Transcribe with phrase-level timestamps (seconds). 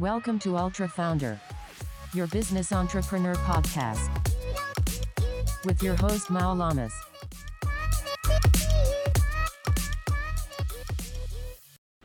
[0.00, 1.38] Welcome to Ultra Founder,
[2.14, 4.08] your business entrepreneur podcast,
[5.66, 6.90] with your host Mao Lamas.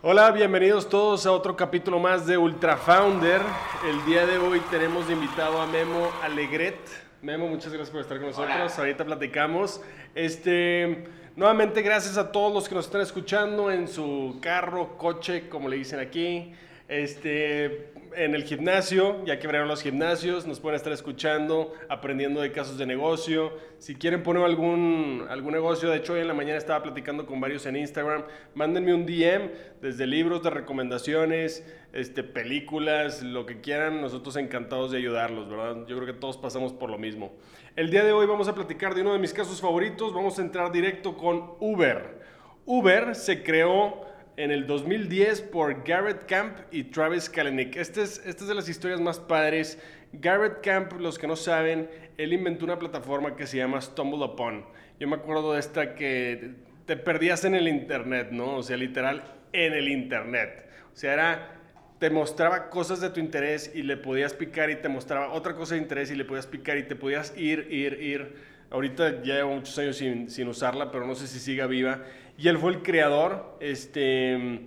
[0.02, 3.42] Hola, bienvenidos todos a otro capítulo más de Ultra Founder.
[3.88, 6.76] El día de hoy tenemos de invitado a Memo Alegret.
[7.22, 8.78] Memo, muchas gracias por estar con nosotros.
[8.78, 9.80] Ahorita platicamos.
[10.14, 11.06] Este,
[11.38, 15.78] nuevamente, gracias a todos los que nos están escuchando en su carro, coche, como le
[15.78, 16.54] dicen aquí.
[16.88, 22.52] Este, en el gimnasio, ya que abrieron los gimnasios, nos pueden estar escuchando, aprendiendo de
[22.52, 23.54] casos de negocio.
[23.80, 27.42] Si quieren poner algún, algún negocio, de hecho hoy en la mañana estaba platicando con
[27.42, 29.50] varios en Instagram, mándenme un DM
[29.82, 35.88] desde libros de recomendaciones, este, películas, lo que quieran, nosotros encantados de ayudarlos, ¿verdad?
[35.88, 37.34] Yo creo que todos pasamos por lo mismo.
[37.76, 40.44] El día de hoy vamos a platicar de uno de mis casos favoritos, vamos a
[40.44, 42.22] entrar directo con Uber.
[42.66, 44.06] Uber se creó
[44.38, 47.76] en el 2010 por Garrett Camp y Travis Kalanick.
[47.76, 49.80] Esta es, esta es de las historias más padres.
[50.14, 54.66] Garrett Camp, los que no saben, él inventó una plataforma que se llama Stumble Upon.
[55.00, 58.58] Yo me acuerdo de esta que te perdías en el internet, ¿no?
[58.58, 60.70] O sea, literal, en el internet.
[60.94, 61.52] O sea, era
[62.00, 65.76] te mostraba cosas de tu interés y le podías picar y te mostraba otra cosa
[65.76, 68.56] de interés y le podías picar y te podías ir, ir, ir.
[68.70, 72.04] Ahorita ya llevo muchos años sin, sin usarla, pero no sé si siga viva
[72.38, 73.58] y él fue el creador.
[73.60, 74.62] Este,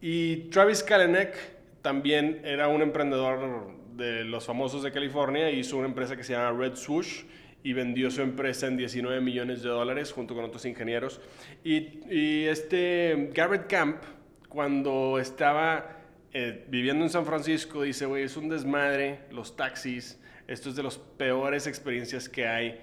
[0.00, 1.34] y Travis Kalanick
[1.82, 6.58] también era un emprendedor de los famosos de California, hizo una empresa que se llama
[6.58, 7.22] Red Swoosh
[7.62, 11.20] y vendió su empresa en 19 millones de dólares junto con otros ingenieros.
[11.62, 14.02] Y, este Garrett Camp,
[14.48, 15.98] cuando estaba
[16.32, 20.82] eh, viviendo en San Francisco, dice, güey, es un desmadre, los taxis, esto es de
[20.82, 22.78] las peores experiencias que hay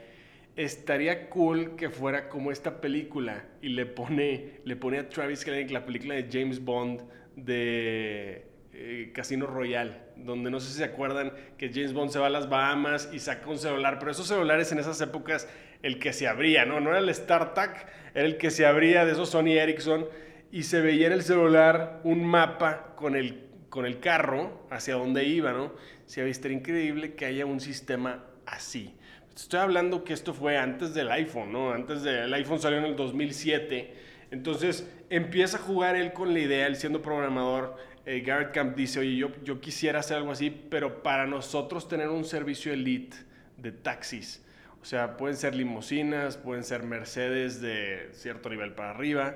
[0.56, 5.72] estaría cool que fuera como esta película y le pone, le pone a Travis Kalanick
[5.72, 7.02] la película de James Bond
[7.36, 12.28] de eh, Casino Royale, donde no sé si se acuerdan que James Bond se va
[12.28, 15.48] a las Bahamas y saca un celular, pero esos celulares en esas épocas
[15.82, 16.80] el que se abría, ¿no?
[16.80, 20.06] No era el StarTAC, era el que se abría de esos Sony Ericsson
[20.52, 25.24] y se veía en el celular un mapa con el, con el carro hacia donde
[25.24, 25.74] iba, ¿no?
[26.06, 28.94] Se increíble que haya un sistema así.
[29.36, 31.72] Estoy hablando que esto fue antes del iPhone, ¿no?
[31.72, 33.94] Antes del iPhone salió en el 2007.
[34.32, 37.76] Entonces empieza a jugar él con la idea, él siendo programador.
[38.06, 42.10] Eh, Garrett Camp dice, oye, yo, yo quisiera hacer algo así, pero para nosotros tener
[42.10, 43.18] un servicio elite
[43.58, 44.44] de taxis.
[44.82, 49.36] O sea, pueden ser limusinas, pueden ser Mercedes de cierto nivel para arriba.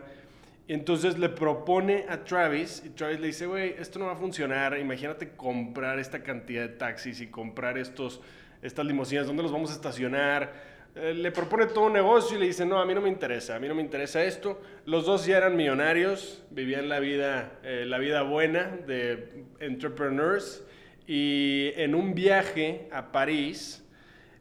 [0.67, 4.77] Entonces le propone a Travis, y Travis le dice, güey, esto no va a funcionar.
[4.79, 8.21] Imagínate comprar esta cantidad de taxis y comprar estos
[8.65, 10.53] estas limusinas, ¿dónde los vamos a estacionar?
[10.95, 13.55] Eh, le propone todo un negocio y le dice, no, a mí no me interesa,
[13.55, 14.61] a mí no me interesa esto.
[14.85, 20.65] Los dos ya eran millonarios, vivían la vida, eh, la vida buena de entrepreneurs
[21.05, 23.85] y en un viaje a París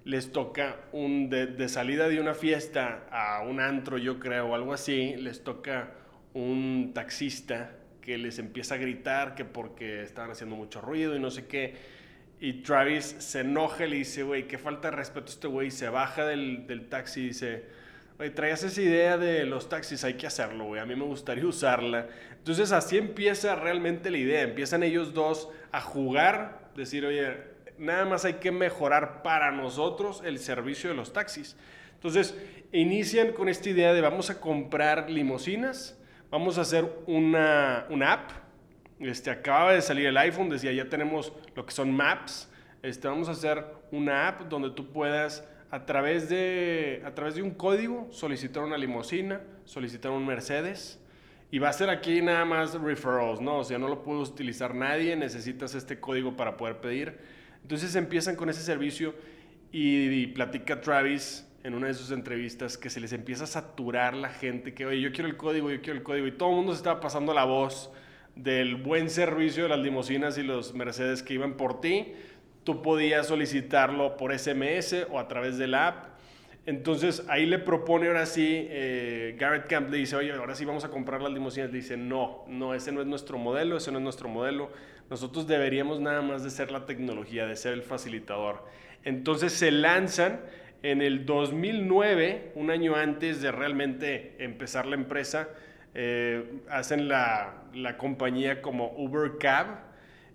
[0.04, 4.54] les toca un, de, de salida de una fiesta a un antro, yo creo, o
[4.54, 5.92] algo así, les toca
[6.32, 11.30] un taxista que les empieza a gritar que porque estaban haciendo mucho ruido y no
[11.30, 11.74] sé qué
[12.44, 15.70] y Travis se enoja y le dice, güey, qué falta de respeto este güey.
[15.70, 17.64] Se baja del, del taxi y dice,
[18.18, 20.78] güey, traías esa idea de los taxis, hay que hacerlo, güey.
[20.78, 22.06] A mí me gustaría usarla.
[22.36, 24.42] Entonces así empieza realmente la idea.
[24.42, 27.34] Empiezan ellos dos a jugar, decir, oye,
[27.78, 31.56] nada más hay que mejorar para nosotros el servicio de los taxis.
[31.94, 32.38] Entonces
[32.72, 35.98] inician con esta idea de vamos a comprar limusinas,
[36.30, 38.43] vamos a hacer una, una app
[39.00, 42.50] este, acaba de salir el iPhone, decía, ya tenemos lo que son maps.
[42.82, 47.42] Este, vamos a hacer una app donde tú puedas, a través, de, a través de
[47.42, 51.00] un código, solicitar una limusina, solicitar un Mercedes.
[51.50, 53.58] Y va a ser aquí nada más referrals, ¿no?
[53.58, 57.18] O sea, no lo puede utilizar nadie, necesitas este código para poder pedir.
[57.62, 59.14] Entonces empiezan con ese servicio
[59.72, 64.28] y, platica Travis en una de sus entrevistas que se les empieza a saturar la
[64.28, 66.72] gente, que oye, yo quiero el código, yo quiero el código, y todo el mundo
[66.72, 67.90] se estaba pasando la voz
[68.36, 72.12] del buen servicio de las limusinas y los Mercedes que iban por ti.
[72.64, 76.14] Tú podías solicitarlo por SMS o a través de la app.
[76.66, 80.84] Entonces ahí le propone ahora sí, eh, Garrett Camp le dice, oye, ahora sí vamos
[80.84, 81.70] a comprar las limusinas.
[81.70, 84.70] Le dice, no, no, ese no es nuestro modelo, ese no es nuestro modelo.
[85.10, 88.64] Nosotros deberíamos nada más de ser la tecnología, de ser el facilitador.
[89.04, 90.40] Entonces se lanzan
[90.82, 95.48] en el 2009, un año antes de realmente empezar la empresa,
[95.94, 99.66] eh, hacen la, la, compañía como Uber Cab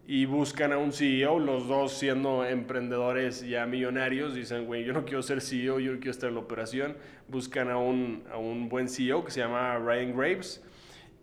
[0.07, 5.05] y buscan a un CEO, los dos siendo emprendedores ya millonarios, dicen, güey, yo no
[5.05, 6.97] quiero ser CEO, yo quiero estar en la operación,
[7.27, 10.63] buscan a un, a un buen CEO que se llama Ryan Graves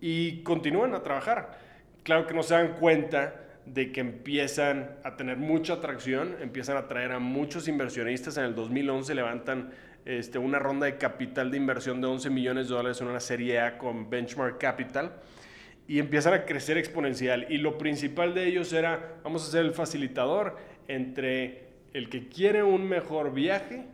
[0.01, 1.59] y continúan a trabajar.
[2.03, 3.35] Claro que no se dan cuenta
[3.67, 8.37] de que empiezan a tener mucha atracción, empiezan a atraer a muchos inversionistas.
[8.37, 9.73] En el 2011 levantan
[10.07, 13.61] este, una ronda de capital de inversión de 11 millones de dólares en una serie
[13.61, 15.13] A con Benchmark Capital
[15.89, 17.47] y empiezan a crecer exponencial.
[17.51, 20.57] Y lo principal de ellos era, vamos a ser el facilitador
[20.89, 23.87] entre el que quiere un mejor viaje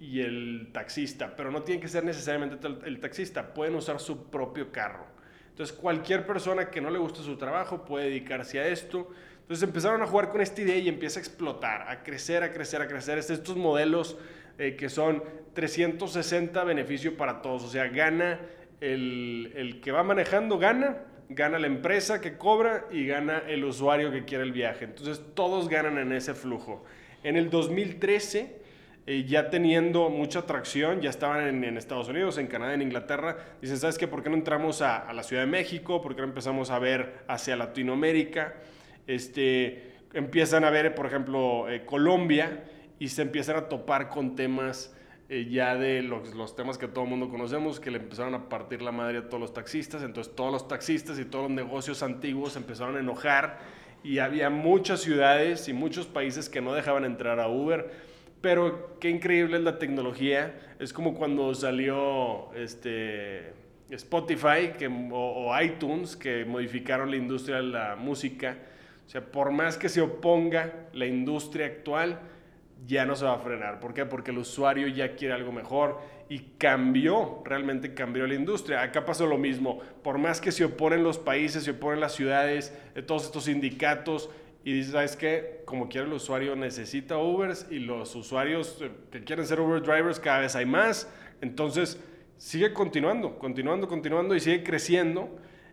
[0.00, 4.72] y el taxista, pero no tiene que ser necesariamente el taxista, pueden usar su propio
[4.72, 5.06] carro.
[5.50, 9.10] Entonces cualquier persona que no le guste su trabajo puede dedicarse a esto.
[9.40, 12.80] Entonces empezaron a jugar con esta idea y empieza a explotar, a crecer, a crecer,
[12.80, 13.18] a crecer.
[13.18, 14.16] Estos modelos
[14.58, 15.22] eh, que son
[15.54, 18.40] 360 beneficio para todos, o sea, gana
[18.80, 24.10] el, el que va manejando, gana, gana la empresa que cobra y gana el usuario
[24.10, 24.84] que quiere el viaje.
[24.84, 26.84] Entonces todos ganan en ese flujo.
[27.22, 28.58] En el 2013
[29.10, 33.78] eh, ya teniendo mucha atracción, ya estaban en, Estados Unidos, en Canadá, en Inglaterra, dicen,
[33.78, 34.06] ¿sabes qué?
[34.06, 36.02] ¿Por qué no entramos a, la Ciudad de México?
[36.02, 38.56] ¿Por qué no empezamos a ver hacia Latinoamérica?
[39.06, 42.64] Este, empiezan a ver, por ejemplo, eh, Colombia
[42.98, 44.94] y se empiezan a topar con temas
[45.28, 48.48] eh, ya de los, los, temas que todo el mundo conocemos, que le empezaron a
[48.48, 52.02] partir la madre a todos los taxistas, entonces todos los taxistas y todos los negocios
[52.02, 53.58] antiguos empezaron a enojar
[54.02, 58.08] y había muchas ciudades y muchos países que no dejaban entrar a Uber
[58.40, 60.54] pero qué increíble es la tecnología.
[60.78, 63.52] Es como cuando salió este,
[63.90, 68.56] Spotify que, o, iTunes que modificaron la industria de la música.
[69.06, 72.20] O sea, por más que se oponga la industria actual,
[72.86, 73.80] ya no se va a frenar.
[73.80, 74.06] ¿Por qué?
[74.06, 78.82] Porque el usuario ya quiere algo mejor y cambió, realmente cambió la industria.
[78.82, 79.80] Acá pasó lo mismo.
[80.02, 84.30] Por más que se oponen los países, se oponen las ciudades, eh, todos estos sindicatos,
[84.64, 85.62] y dices, ¿sabes qué?
[85.64, 90.20] Como quiere el usuario necesita Ubers y los usuarios eh, que quieren ser Uber drivers
[90.20, 91.10] cada vez hay más.
[91.40, 92.02] Entonces
[92.36, 95.28] sigue continuando, continuando, continuando y sigue creciendo.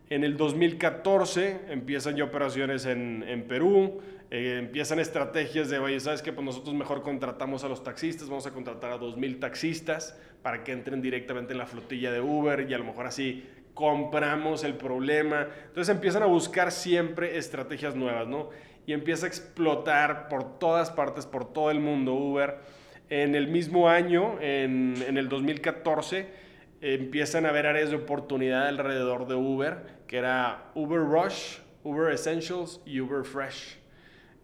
[0.10, 4.00] En el 2014 empiezan ya operaciones en Perú,
[4.32, 6.34] eh, empiezan estrategias de, oye, ¿sabes qué?
[6.34, 10.72] Pues nosotros mejor contratamos a los taxistas, vamos a contratar a 2.000 taxistas para que
[10.72, 15.48] entren directamente en la flotilla de Uber y a lo mejor así compramos el problema.
[15.68, 18.50] Entonces empiezan a buscar siempre estrategias nuevas, ¿no?
[18.86, 22.58] y empieza a explotar por todas partes, por todo el mundo Uber.
[23.10, 26.28] En el mismo año, en, el 2014,
[26.82, 32.82] empiezan a haber áreas de oportunidad alrededor de Uber, que era Uber Rush, Uber Essentials
[32.86, 33.78] y Uber Fresh.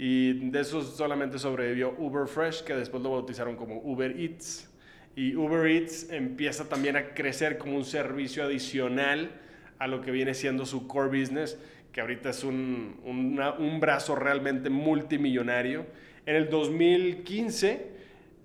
[0.01, 4.67] Y de eso solamente sobrevivió Uber Fresh, que después lo bautizaron como Uber Eats.
[5.15, 9.29] Y Uber Eats empieza también a crecer como un servicio adicional
[9.77, 11.55] a lo que viene siendo su core business
[11.91, 15.85] que ahorita es un, un brazo realmente multimillonario.
[16.25, 17.91] En el 2015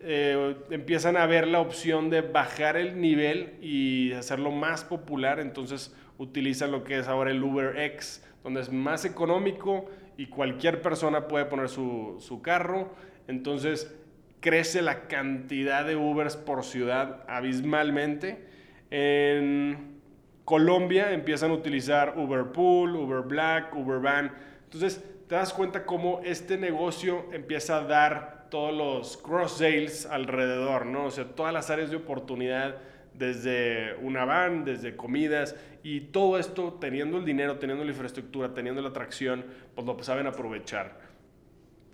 [0.00, 5.94] eh, empiezan a ver la opción de bajar el nivel y hacerlo más popular, entonces
[6.18, 11.28] utilizan lo que es ahora el Uber X, donde es más económico y cualquier persona
[11.28, 12.90] puede poner su, su carro,
[13.28, 13.94] entonces
[14.40, 18.46] crece la cantidad de Ubers por ciudad abismalmente.
[18.90, 19.96] En
[20.44, 24.32] Colombia empiezan a utilizar Uber Pool, Uber Black, Uber Van.
[24.64, 30.86] Entonces te das cuenta cómo este negocio empieza a dar todos los cross sales alrededor,
[30.86, 31.06] ¿no?
[31.06, 32.76] O sea, todas las áreas de oportunidad
[33.18, 38.82] desde una van, desde comidas y todo esto teniendo el dinero, teniendo la infraestructura, teniendo
[38.82, 39.44] la atracción,
[39.74, 40.98] pues lo saben aprovechar.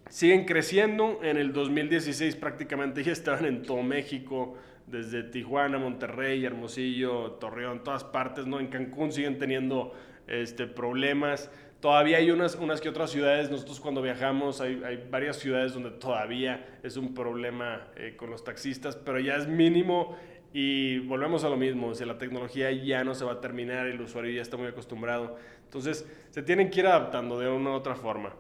[0.09, 7.33] Siguen creciendo, en el 2016 prácticamente ya estaban en todo México, desde Tijuana, Monterrey, Hermosillo,
[7.33, 8.61] Torreón, todas partes, ¿no?
[8.61, 9.95] En Cancún siguen teniendo
[10.27, 11.51] este, problemas.
[11.81, 15.91] Todavía hay unas, unas que otras ciudades, nosotros cuando viajamos hay, hay varias ciudades donde
[15.91, 20.17] todavía es un problema eh, con los taxistas, pero ya es mínimo
[20.53, 23.87] y volvemos a lo mismo, o sea, la tecnología ya no se va a terminar,
[23.87, 27.73] el usuario ya está muy acostumbrado, entonces se tienen que ir adaptando de una u
[27.75, 28.35] otra forma.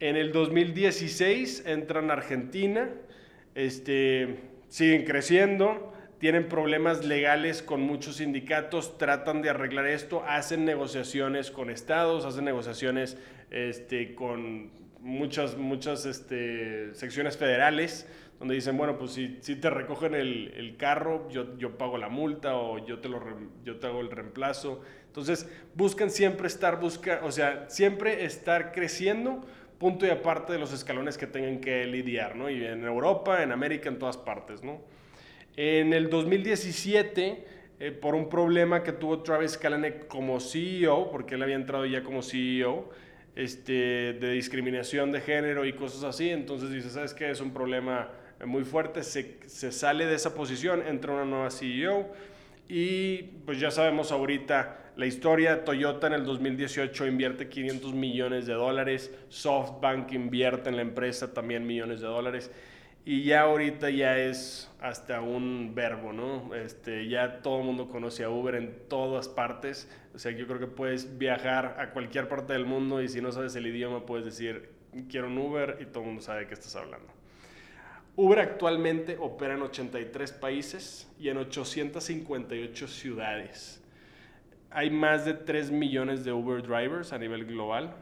[0.00, 2.88] En el 2016 entran a Argentina,
[3.54, 4.38] este,
[4.68, 11.70] siguen creciendo, tienen problemas legales con muchos sindicatos, tratan de arreglar esto, hacen negociaciones con
[11.70, 13.18] estados, hacen negociaciones
[13.50, 18.06] este, con muchas, muchas este, secciones federales,
[18.40, 22.08] donde dicen, bueno, pues si, si te recogen el, el, carro, yo, yo pago la
[22.08, 23.22] multa o yo te, lo,
[23.62, 24.80] yo te hago el reemplazo.
[25.06, 29.42] Entonces, buscan siempre estar, busca, o sea, siempre estar creciendo
[29.78, 32.48] punto y aparte de los escalones que tengan que lidiar, ¿no?
[32.50, 34.80] Y en Europa, en América, en todas partes, ¿no?
[35.56, 37.44] En el 2017,
[37.78, 42.02] eh, por un problema que tuvo Travis Kalanick como CEO, porque él había entrado ya
[42.02, 42.90] como CEO,
[43.36, 47.30] este, de discriminación de género y cosas así, entonces dice, ¿sabes qué?
[47.30, 48.10] Es un problema
[48.46, 52.10] muy fuerte, se, se sale de esa posición, entra una nueva CEO
[52.68, 55.64] Y pues ya sabemos ahorita la historia.
[55.64, 59.12] Toyota en el 2018 invierte 500 millones de dólares.
[59.28, 62.50] SoftBank invierte en la empresa también millones de dólares.
[63.04, 66.54] Y ya ahorita ya es hasta un verbo, ¿no?
[66.54, 69.88] Este, ya todo el mundo conoce a Uber en todas partes.
[70.14, 73.32] O sea, yo creo que puedes viajar a cualquier parte del mundo y si no
[73.32, 74.68] sabes el idioma puedes decir,
[75.08, 77.19] quiero un Uber y todo el mundo sabe de qué estás hablando.
[78.16, 83.82] Uber actualmente opera en 83 países y en 858 ciudades.
[84.70, 87.94] Hay más de 3 millones de Uber drivers a nivel global.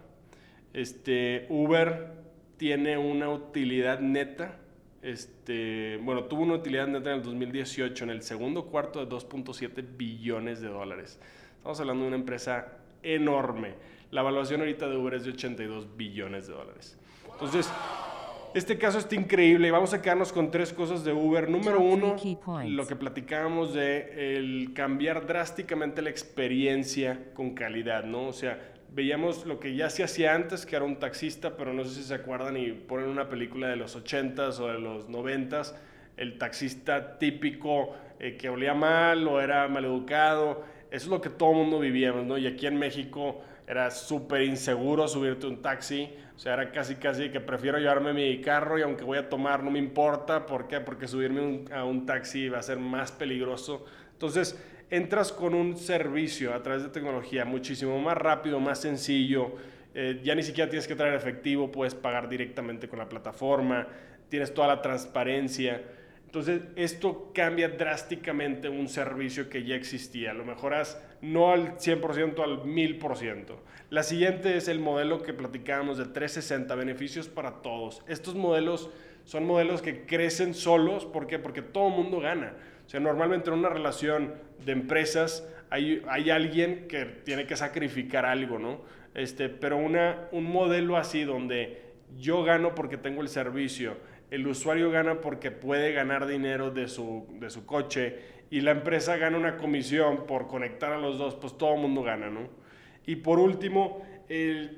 [0.72, 2.12] Este, Uber
[2.56, 4.58] tiene una utilidad neta
[5.02, 9.84] este, bueno, tuvo una utilidad neta en el 2018 en el segundo cuarto de 2.7
[9.96, 11.20] billones de dólares.
[11.56, 13.74] Estamos hablando de una empresa enorme.
[14.10, 16.98] La evaluación ahorita de Uber es de 82 billones de dólares.
[17.32, 17.70] Entonces,
[18.58, 21.48] este caso está increíble y vamos a quedarnos con tres cosas de Uber.
[21.48, 22.16] Número uno,
[22.66, 28.26] lo que platicábamos de el cambiar drásticamente la experiencia con calidad, ¿no?
[28.26, 28.58] O sea,
[28.90, 32.02] veíamos lo que ya se hacía antes, que era un taxista, pero no sé si
[32.02, 35.74] se acuerdan y ponen una película de los 80s o de los 90s,
[36.16, 41.52] el taxista típico eh, que olía mal o era maleducado, eso es lo que todo
[41.52, 42.38] el mundo vivíamos, ¿no?
[42.38, 47.30] Y aquí en México era súper inseguro subirte un taxi, o sea, era casi casi
[47.30, 50.78] que prefiero llevarme mi carro y aunque voy a tomar no me importa, ¿por qué?
[50.78, 53.84] Porque subirme a un taxi va a ser más peligroso.
[54.12, 54.56] Entonces,
[54.88, 59.56] entras con un servicio a través de tecnología muchísimo más rápido, más sencillo,
[59.96, 63.88] eh, ya ni siquiera tienes que traer efectivo, puedes pagar directamente con la plataforma,
[64.28, 65.82] tienes toda la transparencia.
[66.24, 70.32] Entonces, esto cambia drásticamente un servicio que ya existía.
[70.34, 73.56] Lo mejoras no al 100%, al 1000%.
[73.90, 78.02] La siguiente es el modelo que platicábamos de 360, beneficios para todos.
[78.06, 78.90] Estos modelos
[79.24, 81.06] son modelos que crecen solos.
[81.06, 81.38] ¿Por qué?
[81.38, 82.54] Porque todo el mundo gana.
[82.86, 84.34] O sea, normalmente en una relación
[84.64, 88.80] de empresas hay, hay alguien que tiene que sacrificar algo, ¿no?
[89.14, 91.82] Este, pero una, un modelo así donde
[92.16, 93.96] yo gano porque tengo el servicio,
[94.30, 98.18] el usuario gana porque puede ganar dinero de su, de su coche
[98.50, 102.02] y la empresa gana una comisión por conectar a los dos, pues todo el mundo
[102.02, 102.48] gana, ¿no?
[103.06, 104.02] Y por último,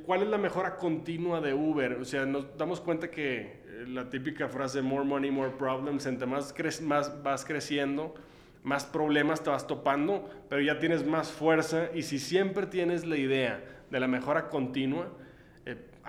[0.07, 1.95] ¿cuál es la mejora continua de Uber?
[1.95, 6.55] O sea, nos damos cuenta que la típica frase more money, more problems, entre más,
[6.83, 8.15] más vas creciendo,
[8.63, 13.17] más problemas te vas topando, pero ya tienes más fuerza y si siempre tienes la
[13.17, 15.11] idea de la mejora continua, eh,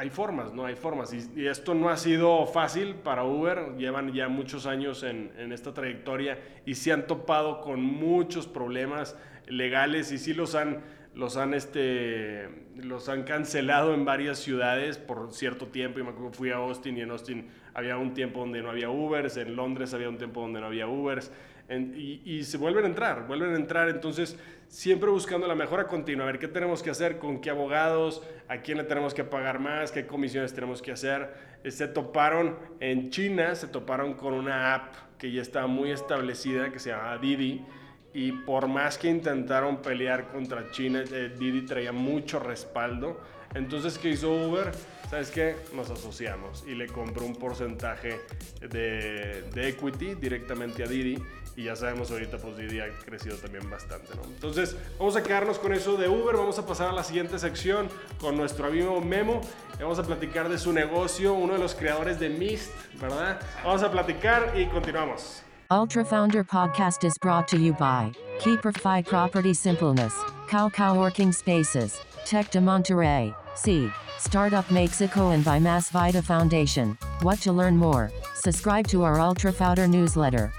[0.02, 0.66] hay formas, ¿no?
[0.66, 1.14] Hay formas.
[1.14, 6.40] Y, esto no ha sido fácil para Uber, llevan ya muchos años en, esta trayectoria
[6.66, 9.16] y se han topado con muchos problemas
[9.48, 10.82] legales y sí los han
[11.14, 16.00] los han, este, los han cancelado en varias ciudades por cierto tiempo.
[16.00, 18.90] Y me acuerdo fui a Austin y en Austin había un tiempo donde no había
[18.90, 21.32] Ubers, en Londres había un tiempo donde no había Ubers.
[21.72, 23.90] Y, se vuelven a entrar, vuelven a entrar.
[23.90, 24.38] Entonces,
[24.68, 28.58] siempre buscando la mejora continua, a ver qué tenemos que hacer, con qué abogados, a
[28.58, 31.34] quién le tenemos que pagar más, qué comisiones tenemos que hacer.
[31.64, 36.72] Eh, se toparon en China, se toparon con una app que ya estaba muy establecida,
[36.72, 37.66] que se llama Didi
[38.14, 43.22] y por más que intentaron pelear contra China, eh, Didi traía mucho respaldo.
[43.54, 44.72] Entonces, ¿qué hizo Uber?
[45.10, 45.56] ¿Sabes qué?
[45.74, 48.22] Nos asociamos y le compró un porcentaje
[48.62, 51.22] de, de, equity directamente a Didi.
[51.58, 54.24] Y ya sabemos ahorita, pues Didi ha crecido también bastante, ¿no?
[54.24, 56.38] Entonces, vamos a quedarnos con eso de Uber.
[56.38, 57.90] Vamos a pasar a la siguiente sección
[58.20, 59.42] con nuestro amigo Memo.
[59.78, 63.42] Vamos a platicar de su negocio, uno de los creadores de Mist, ¿verdad?
[63.66, 65.44] Vamos a platicar y continuamos.
[65.72, 70.14] Ultra Founder podcast is brought to you by Keeperfy Property Simpleness,
[70.50, 76.98] Cow Cow Working Spaces, Tech de Monterrey, C, Startup Mexico, and by Mass Vita Foundation.
[77.22, 78.12] What to learn more?
[78.36, 80.52] Subscribe to our Ultra Founder newsletter.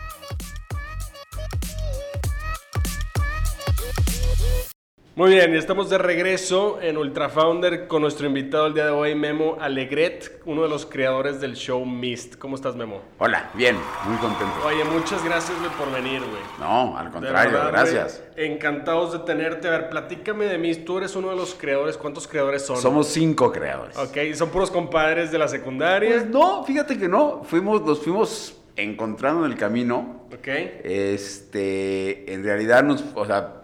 [5.15, 8.93] Muy bien, y estamos de regreso en Ultra Founder con nuestro invitado el día de
[8.93, 12.37] hoy, Memo Alegret, uno de los creadores del show Mist.
[12.37, 13.03] ¿Cómo estás, Memo?
[13.19, 13.77] Hola, bien,
[14.07, 14.55] muy contento.
[14.65, 16.43] Oye, muchas gracias por venir, güey.
[16.59, 18.25] No, al contrario, gracias.
[18.37, 19.69] encantados de tenerte.
[19.69, 20.87] A ver, platícame de Mist.
[20.87, 21.99] Tú eres uno de los creadores.
[21.99, 22.79] ¿Cuántos creadores son?
[22.79, 23.99] Somos cinco creadores.
[23.99, 26.09] Ok, ¿y son puros compadres de la secundaria?
[26.09, 27.45] Pues no, fíjate que no.
[27.45, 30.23] Fuimos, nos fuimos encontrando en el camino.
[30.33, 30.49] Ok.
[30.85, 33.62] Este, en realidad nos, o sea,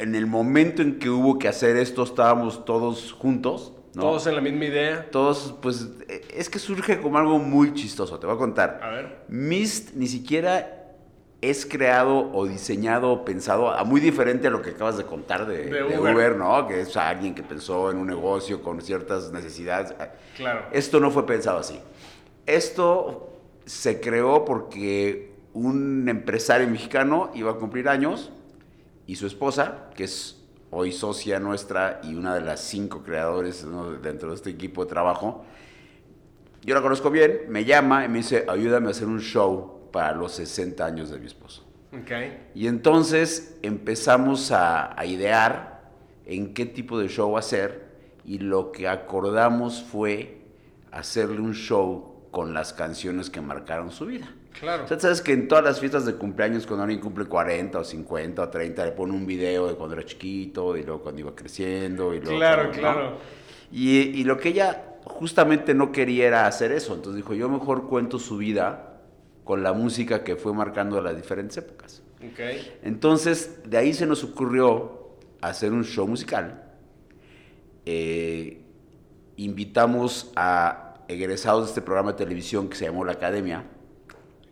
[0.00, 3.74] en el momento en que hubo que hacer esto, estábamos todos juntos.
[3.94, 4.02] ¿no?
[4.02, 5.10] Todos en la misma idea.
[5.10, 5.88] Todos, pues,
[6.34, 8.18] es que surge como algo muy chistoso.
[8.18, 8.80] Te voy a contar.
[8.82, 9.24] A ver.
[9.28, 10.76] Mist ni siquiera
[11.42, 15.46] es creado o diseñado o pensado a muy diferente a lo que acabas de contar
[15.46, 16.14] de, De de Uber.
[16.14, 16.66] Uber, ¿no?
[16.66, 19.94] Que es alguien que pensó en un negocio con ciertas necesidades.
[20.36, 20.66] Claro.
[20.72, 21.78] Esto no fue pensado así.
[22.46, 23.32] Esto
[23.66, 28.30] se creó porque un empresario mexicano iba a cumplir años
[29.10, 30.36] y su esposa, que es
[30.70, 33.90] hoy socia nuestra y una de las cinco creadores ¿no?
[33.94, 35.44] dentro de este equipo de trabajo,
[36.62, 40.14] yo la conozco bien, me llama y me dice, ayúdame a hacer un show para
[40.14, 41.66] los 60 años de mi esposo.
[41.92, 42.12] Ok.
[42.54, 45.90] Y entonces empezamos a, a idear
[46.24, 47.90] en qué tipo de show hacer
[48.24, 50.40] y lo que acordamos fue
[50.92, 54.32] hacerle un show con las canciones que marcaron su vida.
[54.58, 54.84] Claro.
[54.84, 57.84] O sea, sabes que en todas las fiestas de cumpleaños, cuando alguien cumple 40 o
[57.84, 61.34] 50 o 30, le pone un video de cuando era chiquito y luego cuando iba
[61.34, 62.12] creciendo.
[62.14, 62.80] Y luego Claro, cuando- ¿no?
[62.82, 63.18] claro.
[63.72, 66.94] Y, y lo que ella justamente no quería era hacer eso.
[66.94, 69.00] Entonces dijo, yo mejor cuento su vida
[69.44, 72.02] con la música que fue marcando las diferentes épocas.
[72.18, 72.40] Ok.
[72.82, 76.64] Entonces, de ahí se nos ocurrió hacer un show musical.
[77.86, 78.60] Eh,
[79.36, 83.64] invitamos a egresados de este programa de televisión que se llamó La Academia,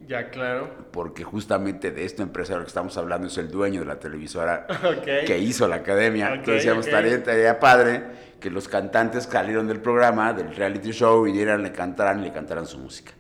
[0.07, 0.71] Ya, claro.
[0.91, 4.67] porque justamente de este empresario que estamos hablando es el dueño de la televisora
[5.05, 6.29] que hizo la academia.
[6.29, 6.89] Ok, Entonces decíamos, ok.
[6.89, 8.05] estaría, estaría padre
[8.41, 12.33] que los cantantes salieron del programa, del reality show, y dieran, le cantaran y le
[12.33, 13.13] cantaran su música.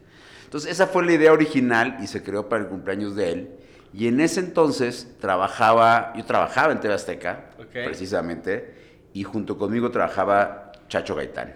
[0.44, 3.50] Entonces esa fue la idea original y se creó para el cumpleaños de él.
[3.92, 8.74] Y en ese entonces trabajaba, yo trabajaba en TV Azteca, precisamente,
[9.12, 11.54] y junto conmigo trabajaba Chacho Gaitán,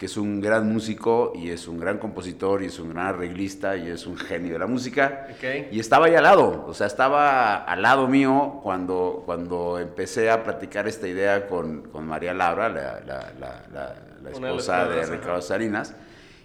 [0.00, 3.76] que es un gran músico y es un gran compositor y es un gran arreglista
[3.76, 5.26] y es un genio de la música.
[5.36, 5.70] Ok.
[5.72, 10.42] Y estaba ahí al lado, o sea, estaba al lado mío cuando, cuando empecé a
[10.42, 15.12] platicar esta idea con, con María Laura, la, la- la- la- de esposa de ajá.
[15.12, 15.94] Ricardo Salinas.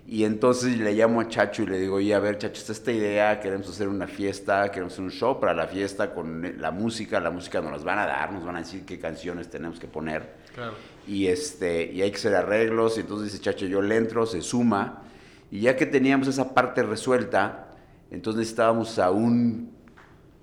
[0.08, 2.92] Y entonces le llamo a Chacho y le digo, oye, a ver, Chacho, está esta
[2.92, 7.20] idea, queremos hacer una fiesta, queremos hacer un show para la fiesta con la música,
[7.22, 9.88] la música nos las van a dar, nos van a decir qué canciones tenemos que
[9.88, 10.74] poner Claro.
[11.08, 14.42] Y este y hay que hacer arreglos y entonces dice Chacho yo le entro se
[14.42, 15.04] suma
[15.52, 17.68] y ya que teníamos esa parte resuelta
[18.12, 19.74] entonces necesitábamos a un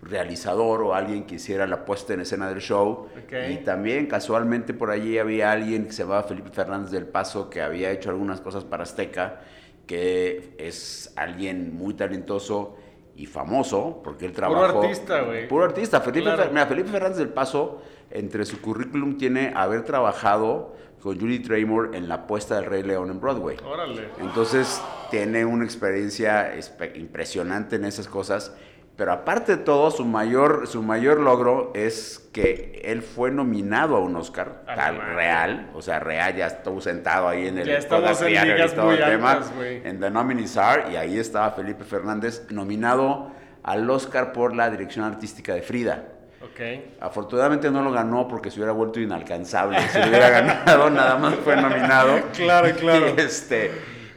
[0.02, 3.06] realizador o alguien que hiciera la puesta en escena del show
[3.50, 7.60] y también casualmente por allí había alguien que se llamaba Felipe Fernández del Paso que
[7.62, 9.40] había hecho algunas cosas para Azteca
[9.86, 12.76] que es alguien muy talentoso
[13.14, 15.46] y famoso porque él trabajó artista, güey.
[15.46, 16.44] puro artista Felipe Claro.
[16.44, 21.96] Fer- mira, Felipe Fernández del Paso, entre su currículum tiene haber trabajado con Julie Traymore
[21.96, 23.56] en la puesta del Rey León en Broadway.
[23.64, 24.08] Órale.
[24.20, 26.52] Entonces tiene una experiencia
[26.94, 28.54] impresionante en esas cosas.
[28.94, 34.00] Pero aparte de todo, su mayor, su mayor logro es que él fue nominado a
[34.00, 38.20] un Oscar tal, real, o sea, real, ya estuvo sentado ahí en el Ya estamos
[38.20, 42.46] en ligas muy el tema, altas, en The Nominees Are, y ahí estaba Felipe Fernández
[42.50, 46.11] nominado al Oscar por la dirección artística de Frida.
[46.52, 46.60] Ok.
[47.00, 49.78] Afortunadamente no lo ganó porque se hubiera vuelto inalcanzable.
[49.90, 52.20] Si lo hubiera ganado, nada más fue nominado.
[52.32, 53.14] Claro, claro.
[53.16, 53.70] Y, este,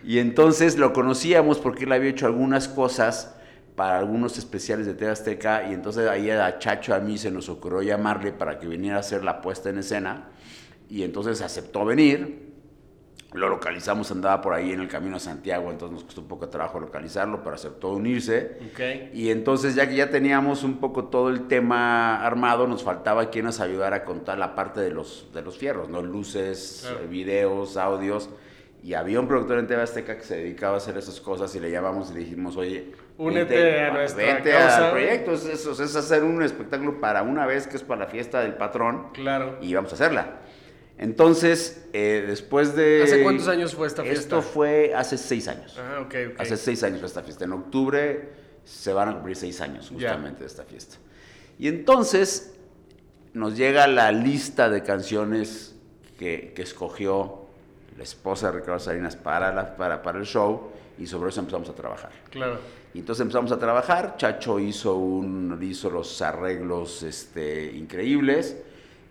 [0.04, 3.36] y entonces lo conocíamos porque él había hecho algunas cosas
[3.76, 7.50] para algunos especiales de TV Azteca y entonces ahí a Chacho a mí se nos
[7.50, 10.30] ocurrió llamarle para que viniera a hacer la puesta en escena
[10.89, 12.55] y entonces aceptó venir.
[13.36, 16.45] Lo localizamos, andaba por ahí en el camino a Santiago, entonces nos costó un poco
[16.45, 18.58] de trabajo localizarlo, pero aceptó unirse.
[18.71, 19.13] Ok.
[19.13, 23.45] Y entonces ya que ya teníamos un poco todo el tema armado, nos faltaba quien
[23.45, 26.02] nos ayudara con toda la parte de los, de los fierros, ¿no?
[26.02, 27.04] Luces, Claro.
[27.04, 28.30] eh, videos, audios.
[28.84, 31.60] Y había un productor en TV Azteca que se dedicaba a hacer esas cosas y
[31.60, 34.86] le llamamos y le dijimos, oye, Únete a nuestra vente causa".
[34.86, 35.32] al proyecto.
[35.32, 38.54] Es, es- es hacer un espectáculo para una vez que es para la fiesta del
[38.54, 39.58] patrón Claro.
[39.60, 40.36] y vamos a hacerla.
[40.97, 43.03] Entonces, eh, después de...
[43.03, 44.19] ¿Hace cuántos años fue esta fiesta?
[44.21, 45.77] Esto fue hace seis años.
[45.77, 46.39] Ah, ok, ok.
[46.41, 47.43] Hace seis años fue esta fiesta.
[47.45, 48.29] En octubre
[48.63, 50.95] se van a cumplir seis años justamente de esta fiesta.
[51.60, 52.53] Y entonces
[53.34, 55.75] nos llega la lista de canciones
[56.17, 57.41] que, que escogió
[57.97, 61.67] la esposa de Ricardo Salinas para, la- para, para el show y sobre eso empezamos
[61.69, 62.12] a trabajar.
[62.29, 62.58] Claro.
[62.93, 68.55] Y entonces empezamos a trabajar, Chacho hizo, un, hizo los arreglos este, increíbles,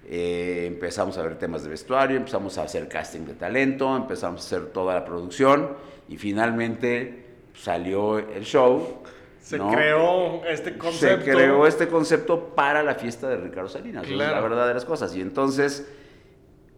[0.06, 4.44] Eh, empezamos a ver temas de vestuario, empezamos a hacer casting de talento, empezamos a
[4.44, 5.70] hacer toda la producción
[6.08, 9.02] y finalmente salió el show.
[9.40, 9.70] Se ¿no?
[9.70, 11.24] creó este concepto.
[11.24, 14.34] Se creó este concepto para la fiesta de Ricardo Salinas, esa es Claro.
[14.36, 15.14] la verdad de las cosas.
[15.16, 15.86] Y entonces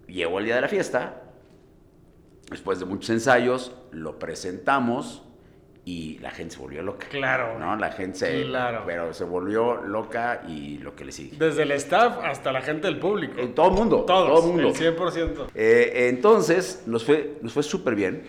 [0.06, 1.22] llegó el día de la fiesta,
[2.50, 5.22] después de muchos ensayos, lo presentamos
[5.88, 7.07] y la gente se volvió loca.
[7.09, 7.59] Claro.
[7.61, 7.77] ¿no?
[7.77, 8.83] La gente se, Claro.
[8.85, 11.37] pero se volvió loca y lo que le sigue.
[11.38, 13.35] Desde el staff hasta la gente del público.
[13.40, 14.68] Eh, todo el mundo, Todos, todo el mundo.
[14.77, 15.46] el 100%.
[15.55, 18.25] Eh, entonces nos fue, nos fue súper bien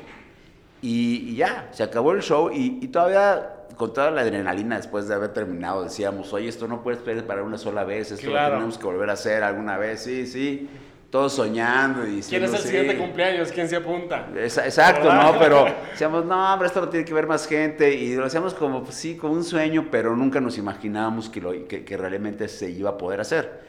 [0.83, 5.07] y, y ya, se acabó el show y, y todavía con toda la adrenalina después
[5.07, 8.49] de haber terminado decíamos, oye, esto no puede esperar para una sola vez, esto Claro.
[8.49, 10.69] lo tenemos que volver a hacer alguna vez, sí, sí.
[11.09, 12.67] Todos soñando y ¿Quién es el sí.
[12.67, 13.51] siguiente cumpleaños?
[13.51, 14.27] ¿Quién se apunta?
[14.35, 15.33] Exacto, ¿Verdad?
[15.33, 15.39] ¿no?
[15.39, 17.93] Pero decíamos, no, hombre, esto lo tiene que ver más gente.
[17.93, 21.51] Y lo hacíamos como, pues, sí, como un sueño, pero nunca nos imaginábamos que, lo,
[21.67, 23.61] que, que realmente se iba a poder hacer.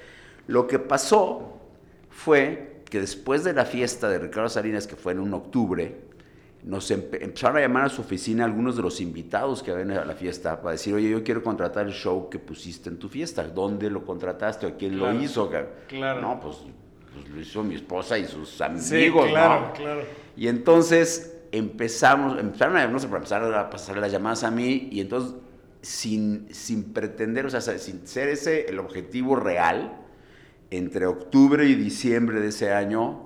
[0.49, 1.61] Lo que pasó
[2.11, 5.95] fue que después de la fiesta de Ricardo Salinas, que fue en un octubre,
[6.65, 10.05] nos empe- empezaron a llamar a su oficina algunos de los invitados que habían a
[10.05, 13.45] la fiesta para decir, oye, yo quiero contratar el show que pusiste en tu fiesta.
[13.45, 14.67] ¿Dónde lo contrataste?
[14.67, 15.13] ¿O quién Claro.
[15.13, 15.49] lo hizo?
[15.49, 15.71] cabrón?".
[15.87, 16.21] Claro.
[16.21, 16.57] No, pues,
[17.23, 19.27] pues lo hizo mi esposa y sus amigos, Sí, ¿no?
[19.29, 20.03] claro, claro.
[20.37, 25.35] Y entonces empezamos, empezaron a vernos, empezaron a pasar las llamadas a mí y entonces
[25.83, 29.97] sin, sin pretender, o sea, sin ser ese el objetivo real,
[30.71, 33.25] entre octubre y diciembre de ese año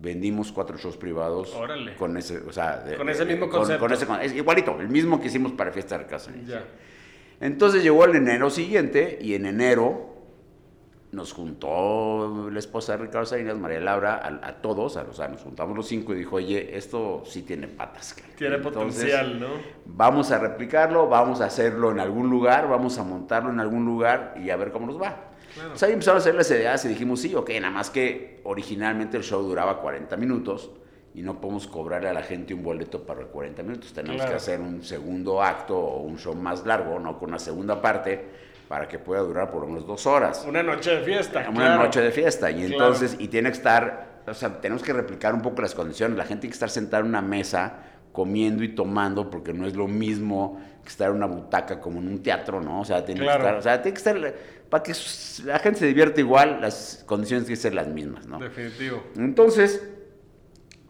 [0.00, 1.96] vendimos cuatro shows privados Órale.
[1.96, 3.80] con ese, o sea, de- Con ese de- mismo con- concepto.
[3.80, 6.30] con ese con- es igualito, el mismo que hicimos para Fiesta de Casa.
[7.40, 10.15] Entonces llegó el enero siguiente y en enero
[11.16, 15.28] nos juntó la esposa de Ricardo Salinas, María Laura, a, a todos, a, o sea,
[15.28, 18.14] nos juntamos los cinco y dijo, oye, esto sí tiene patas.
[18.14, 18.28] cara".
[18.36, 19.48] Tiene Entonces, potencial, ¿no?
[19.86, 24.34] Vamos a replicarlo, vamos a hacerlo en algún lugar, vamos a montarlo en algún lugar
[24.40, 25.30] y a ver cómo nos va.
[25.54, 25.70] Claro.
[25.70, 29.16] Pues ahí empezaron a hacer las ideas y dijimos, sí, ok, nada más que originalmente
[29.16, 30.70] el show duraba 40 minutos
[31.14, 33.90] y no podemos cobrarle a la gente un boleto para 40 minutos.
[33.94, 34.32] Tenemos Claro.
[34.32, 37.18] que hacer un segundo acto o un show más largo, ¿no?
[37.18, 40.44] Con una segunda parte para que pueda durar por lo menos dos horas.
[40.48, 41.46] Una noche de fiesta.
[41.48, 41.82] Una claro.
[41.84, 42.50] noche de fiesta.
[42.50, 42.72] Y Claro.
[42.72, 46.16] entonces, y tiene que estar, o sea, tenemos que replicar un poco las condiciones.
[46.16, 47.74] La gente tiene que estar sentada en una mesa
[48.12, 52.08] comiendo y tomando porque no es lo mismo que estar en una butaca como en
[52.08, 52.80] un teatro, ¿no?
[52.80, 53.40] O sea, tiene Claro.
[53.40, 54.34] que estar, o sea, tiene que estar,
[54.70, 54.92] para que
[55.44, 58.38] la gente se divierta igual, las condiciones tienen que ser las mismas, ¿no?
[58.38, 59.02] Definitivo.
[59.16, 59.86] Entonces,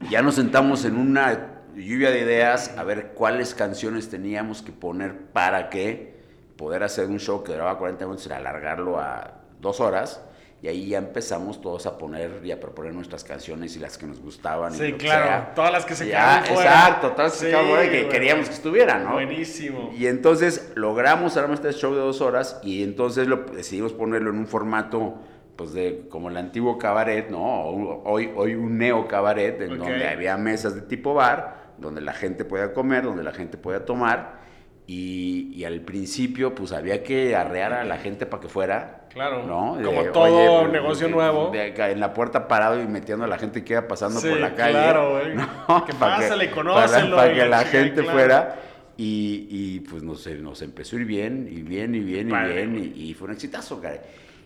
[0.09, 5.17] ya nos sentamos en una lluvia de ideas a ver cuáles canciones teníamos que poner
[5.33, 6.16] para que
[6.57, 10.23] poder hacer un show que duraba 40 minutos y alargarlo a dos horas.
[10.62, 14.07] Y ahí ya empezamos todos a poner y a proponer nuestras canciones y las que
[14.07, 14.73] nos gustaban.
[14.75, 15.25] y Sí, que claro.
[15.27, 15.55] sea.
[15.55, 16.71] Todas las que se Ya, quedaron fuera.
[16.71, 18.09] Exacto, todas las que se Sí, quedaron fuera y que güey.
[18.09, 19.12] queríamos que estuvieran, ¿no?
[19.12, 19.90] Buenísimo.
[19.97, 24.38] Y entonces logramos armar este show de dos horas y entonces lo, decidimos ponerlo en
[24.38, 25.16] un formato
[25.57, 27.64] pues de como el antiguo cabaret, ¿no?
[28.05, 29.79] Hoy, hoy un neo cabaret en Ok.
[29.79, 33.85] donde había mesas de tipo bar, donde la gente podía comer, donde la gente podía
[33.85, 34.46] tomar
[34.87, 39.03] y, y al principio pues había que arrear a la gente para que fuera.
[39.12, 39.44] Claro.
[39.46, 39.79] ¿no?
[39.83, 40.25] Como De, todo
[40.62, 41.51] oye, negocio de- nuevo.
[41.51, 44.38] de en la puerta parado y metiendo a la gente que iba pasando Sí, por
[44.40, 44.72] la calle.
[44.72, 45.35] claro, güey.
[45.35, 45.85] ¿no?
[45.87, 48.12] Que Para pásale, para- conócelo Para, y que la gente claro.
[48.12, 48.61] fuera.
[48.99, 52.70] Y, y, pues nos, nos empezó a ir bien, y bien, y bien, y bien,
[52.72, 52.92] güey.
[52.96, 54.01] y, y fue un exitazo, cara.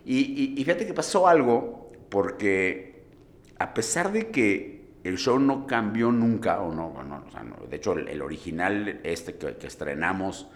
[0.04, 3.02] Y, y- y fíjate que pasó algo, porque
[3.58, 7.56] a pesar de que el show no cambió nunca, o no, bueno, o sea, no,
[7.68, 10.46] de hecho el, el original este que, que estrenamos,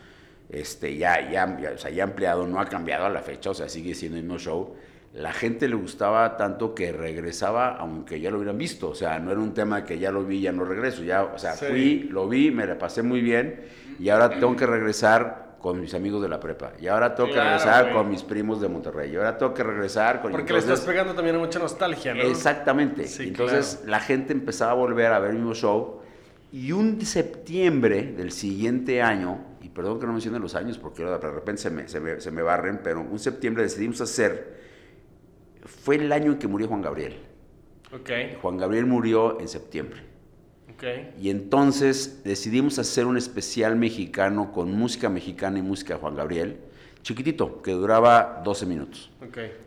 [0.50, 3.54] este, ya, ya, ya, o sea, ya ampliado, no ha cambiado a la fecha, o
[3.54, 4.74] sea, sigue siendo el mismo show.
[5.14, 9.30] La gente le gustaba tanto que regresaba aunque ya lo hubieran visto, o sea, no
[9.30, 11.66] era un tema de que ya lo vi, ya no regreso, ya, o sea, Sí.
[11.66, 13.60] fui, lo vi, me la pasé muy bien
[14.00, 17.40] y ahora tengo que regresar con mis amigos de la prepa y ahora tengo que
[17.40, 17.94] regresar güey.
[17.94, 20.86] con mis primos de Monterrey y ahora tengo que regresar con Porque le estás entonces-
[20.86, 22.20] pegando también mucha nostalgia, ¿no?
[22.20, 23.06] Exactamente.
[23.08, 26.02] Sí, Entonces la gente empezaba a volver a ver el mismo show.
[26.52, 31.16] Y un septiembre del siguiente año, y perdón que no mencione los años porque de
[31.16, 34.58] repente se me, se me- se me barren, pero un septiembre decidimos hacer,
[35.64, 37.16] fue el año en que murió Juan Gabriel.
[37.90, 38.10] Ok,
[38.42, 40.02] Juan Gabriel murió en septiembre.
[41.20, 46.58] Y entonces decidimos hacer un especial mexicano con música mexicana y música de Juan Gabriel,
[47.02, 49.10] chiquitito, que duraba 12 minutos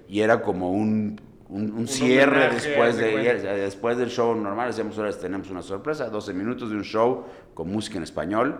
[0.10, 4.70] y era como un, un, un cierre después, de después del show normal.
[4.70, 8.58] Decíamos, ahora tenemos una sorpresa, 12 minutos de un show con música en español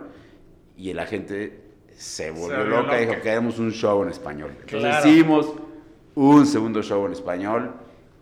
[0.76, 1.60] y la gente
[1.96, 4.50] se volvió volvió loca y dijo, queremos un show en español.
[4.60, 5.08] Entonces Claro.
[5.08, 5.52] hicimos
[6.14, 7.72] un segundo show en español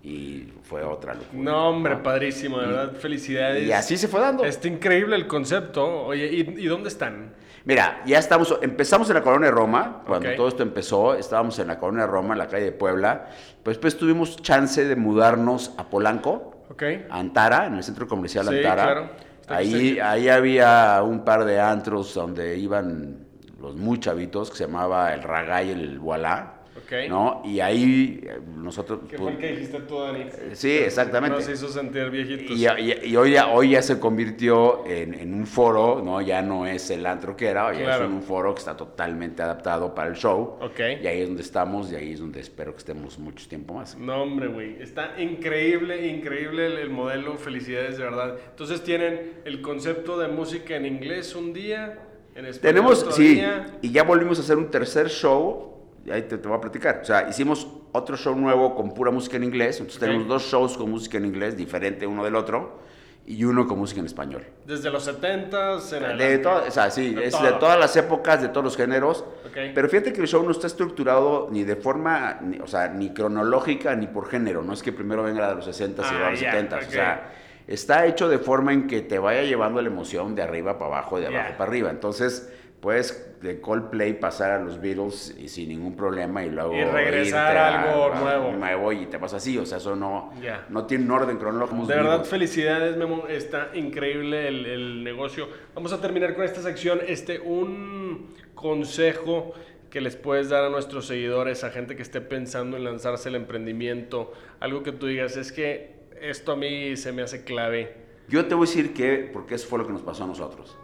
[0.02, 1.42] y fue otra locura.
[1.42, 3.66] No, hombre, padrísimo, de verdad, felicidades.
[3.66, 4.44] Y así se fue dando.
[4.44, 6.06] Está increíble el concepto.
[6.06, 7.34] Oye, ¿y, y dónde están?
[7.64, 11.66] Mira, ya estamos, empezamos en la colonia de Roma, cuando todo esto empezó, estábamos en
[11.66, 13.26] la colonia de Roma, en la calle de Puebla,
[13.64, 16.82] pues después tuvimos chance de mudarnos a Polanco, Ok.
[17.10, 18.82] a Antara, en el centro comercial Sí, Antara.
[18.84, 19.10] claro.
[19.48, 23.26] Ahí, ahí había un par de antros donde iban
[23.60, 26.52] los muy chavitos, que se llamaba el Ragay y el Voilà,
[26.84, 27.08] Ok.
[27.08, 27.42] ¿no?
[27.44, 29.00] Y ahí eh, nosotros...
[29.08, 30.26] ¿Qué pu- fue el que dijiste tú, Dani?
[30.52, 31.36] Sí, exactamente.
[31.38, 32.56] Nos hizo sentir viejitos.
[32.56, 36.20] y, y- y hoy, ya, hoy ya se convirtió en, en un foro, ¿no?
[36.20, 38.04] Ya no es el antro que era, ya Claro.
[38.04, 40.58] es un foro que está totalmente adaptado para el show.
[40.60, 40.78] Ok.
[41.02, 43.96] Y ahí es donde estamos y ahí es donde espero que estemos mucho tiempo más.
[43.96, 44.80] No, hombre, güey.
[44.82, 47.36] Está increíble, increíble el, el modelo.
[47.36, 48.36] Felicidades, de verdad.
[48.50, 51.98] Entonces tienen el concepto de música en inglés un día,
[52.34, 53.42] en español Tenemos, sí,
[53.82, 55.75] y ya volvimos a hacer un tercer show,
[56.10, 57.00] ahí te, te voy a platicar.
[57.02, 59.76] O sea, hicimos otro show nuevo con pura música en inglés.
[59.80, 60.06] Entonces Ok.
[60.06, 62.84] tenemos dos shows con música en inglés, diferente uno del otro,
[63.28, 64.44] y uno con música en español.
[64.66, 67.44] Desde los 70s en De, todo, o sea, sí, De es todo.
[67.44, 69.24] de todas las épocas, de todos los géneros.
[69.44, 69.56] Ok.
[69.74, 73.12] Pero fíjate que el show no está estructurado ni de forma, ni- o sea, ni
[73.12, 74.62] cronológica ni por género.
[74.62, 76.52] No es que primero venga la de los 60 y Ah, luego a los ya,
[76.52, 76.76] 70.
[76.76, 76.82] ok.
[76.86, 77.32] O sea,
[77.66, 81.18] está hecho de forma en que te vaya llevando la emoción de arriba para abajo,
[81.18, 81.90] de abajo para arriba.
[81.90, 82.48] Entonces,
[82.80, 87.56] puedes de Coldplay pasar a los Beatles y sin ningún problema y luego Y regresar
[87.56, 88.52] a algo nuevo.
[88.52, 89.58] nuevo y te vas así.
[89.58, 90.66] O sea, eso no, Ya.
[90.68, 91.86] no tiene un orden cronológico.
[91.86, 93.26] De verdad, felicidades, Memo.
[93.28, 95.48] Está increíble el, el negocio.
[95.74, 97.00] Vamos a terminar con esta sección.
[97.06, 99.52] Este, un consejo
[99.90, 103.34] que les puedes dar a nuestros seguidores, a gente que esté pensando en lanzarse el
[103.36, 104.32] emprendimiento.
[104.60, 107.94] Algo que tú digas, es que esto a mí se me hace clave.
[108.28, 110.76] Yo te voy a decir que, porque eso fue lo que nos pasó a nosotros.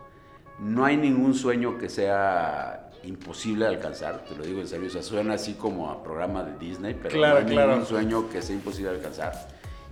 [0.59, 4.91] No hay ningún sueño que sea imposible de alcanzar, te lo digo en serio, o
[4.91, 7.71] sea, suena así como a programa de Disney, pero Claro, no hay claro.
[7.73, 9.33] ningún sueño que sea imposible de alcanzar.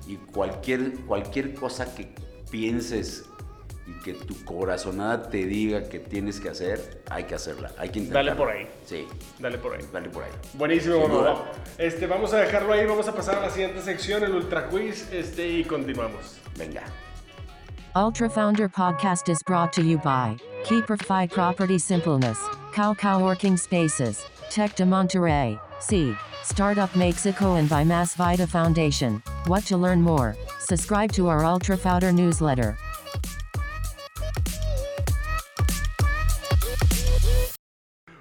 [0.06, 2.14] Y cualquier, cualquier cosa que
[2.52, 3.24] pienses
[3.86, 7.98] y que tu corazonada te diga que tienes que hacer, hay que hacerla, hay que
[7.98, 8.30] intentarla.
[8.34, 8.68] Dale por ahí.
[8.86, 9.06] Sí,
[9.40, 9.84] Dale por ahí.
[9.92, 10.30] dale por ahí.
[10.54, 11.50] Buenísimo, duda.
[11.78, 15.10] Este, vamos a dejarlo ahí, vamos a pasar a la siguiente sección, el Ultra Quiz,
[15.12, 16.38] este, y continuamos.
[16.56, 16.82] Venga.
[17.96, 22.38] Ultra Founder Podcast is brought to you by Keeperfy Property Simpleness,
[22.72, 26.14] Cow Cow Working Spaces, Tech de Monterrey, C.
[26.44, 29.22] Startup Mexico, and by Mass Vita Foundation.
[29.46, 30.36] What to learn more?
[30.60, 32.76] Subscribe to our Ultra Founder newsletter.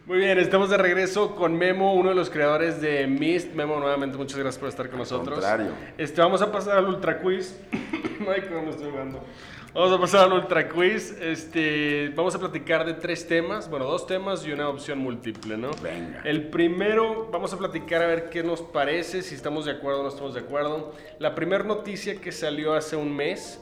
[0.06, 3.54] Muy bien, estamos de regreso con Memo, uno de los creadores de Mist.
[3.54, 5.40] Memo, nuevamente muchas gracias por estar con nosotros.
[5.40, 5.74] contrario.
[6.00, 7.56] Este, vamos a pasar al Ultra Quiz.
[7.72, 9.24] Ay, cómo me estoy jugando.
[9.72, 11.12] Vamos a pasar al Ultra Quiz.
[11.22, 15.70] Este, vamos a platicar de tres temas, bueno, dos temas y una opción múltiple, ¿no?
[15.84, 16.22] Venga.
[16.24, 20.04] El primero, vamos a platicar a ver qué nos parece, si estamos de acuerdo o
[20.04, 20.94] no estamos de acuerdo.
[21.20, 23.62] La primera noticia que salió hace un mes,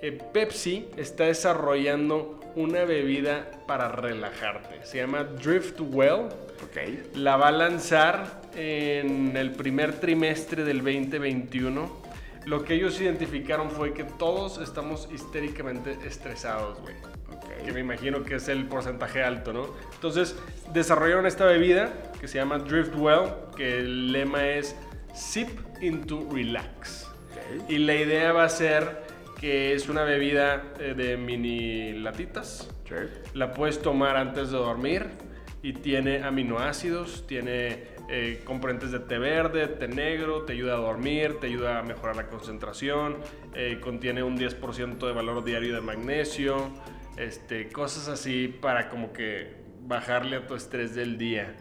[0.00, 4.84] eh, Pepsi está desarrollando una bebida para relajarte.
[4.86, 6.28] Se llama Drift Well.
[6.62, 7.16] Ok.
[7.16, 12.09] La va a lanzar en el primer trimestre del 2021.
[12.46, 16.94] Lo que ellos identificaron fue que todos estamos histéricamente estresados, güey.
[17.36, 17.64] Ok.
[17.64, 19.66] Que me imagino que es el porcentaje alto, ¿no?
[19.94, 20.36] Entonces,
[20.72, 24.74] desarrollaron esta bebida que se llama Drift Well, que el lema es
[25.14, 25.48] Sip
[25.82, 27.04] into Relax.
[27.04, 27.70] Ok.
[27.70, 32.68] Y la idea va a ser que es una bebida eh, de mini latitas.
[33.34, 35.06] La puedes tomar antes de dormir
[35.62, 41.46] y tiene aminoácidos, tiene eh, de té verde, té negro, te ayuda a dormir, te
[41.46, 43.18] ayuda a mejorar la concentración,
[43.54, 46.70] eh, contiene un 10% de valor diario de magnesio,
[47.16, 51.54] este, cosas así para como que bajarle a tu estrés del día.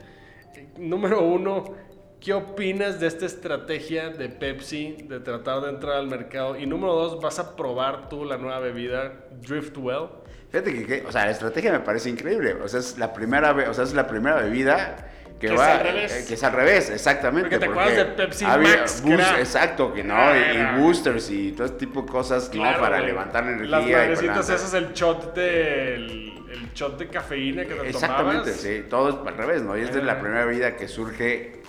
[0.78, 1.76] Número uno,
[2.20, 6.58] ¿qué opinas de esta estrategia de Pepsi de tratar de entrar al mercado?
[6.58, 10.10] Y número dos, ¿vas a probar tú la nueva bebida Driftwell?
[10.50, 12.54] Fíjate que, que, o sea, la estrategia me parece increíble.
[12.56, 15.10] O sea, es la primera, o sea, es la primera bebida
[15.40, 16.12] que, Que es al revés.
[16.12, 17.50] eh, que es al revés, exactamente.
[17.50, 20.82] Porque te acuerdas de Pepsi había Max, boost- exacto, que no, Ah, y, era- y
[20.82, 22.62] boosters y todo este tipo de cosas, ¿no?
[22.64, 23.06] Para güey.
[23.06, 23.70] levantar energía.
[23.70, 28.60] Las madrecitas esas, el shot de, el, shot de cafeína que te Exactamente, tomabas.
[28.62, 29.78] sí, todo es al revés, ¿no?
[29.78, 30.22] Y esta es la Ajá.
[30.22, 31.62] primera bebida que surge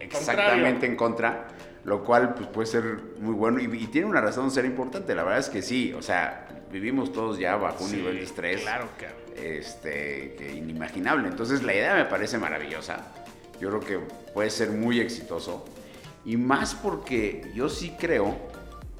[0.00, 1.48] exactamente en contra,
[1.84, 2.84] lo cual pues, puede ser
[3.18, 5.14] muy bueno y, y tiene una razón de ser importante.
[5.14, 8.22] La verdad es que sí, o sea, vivimos todos ya bajo un Sí, nivel de
[8.22, 9.21] estrés Claro, cabrón.
[9.36, 11.28] Este, que inimaginable.
[11.28, 13.12] Entonces la idea me parece maravillosa.
[13.60, 13.98] Yo creo que
[14.32, 15.64] puede ser muy exitoso.
[16.24, 18.36] Y más porque yo sí creo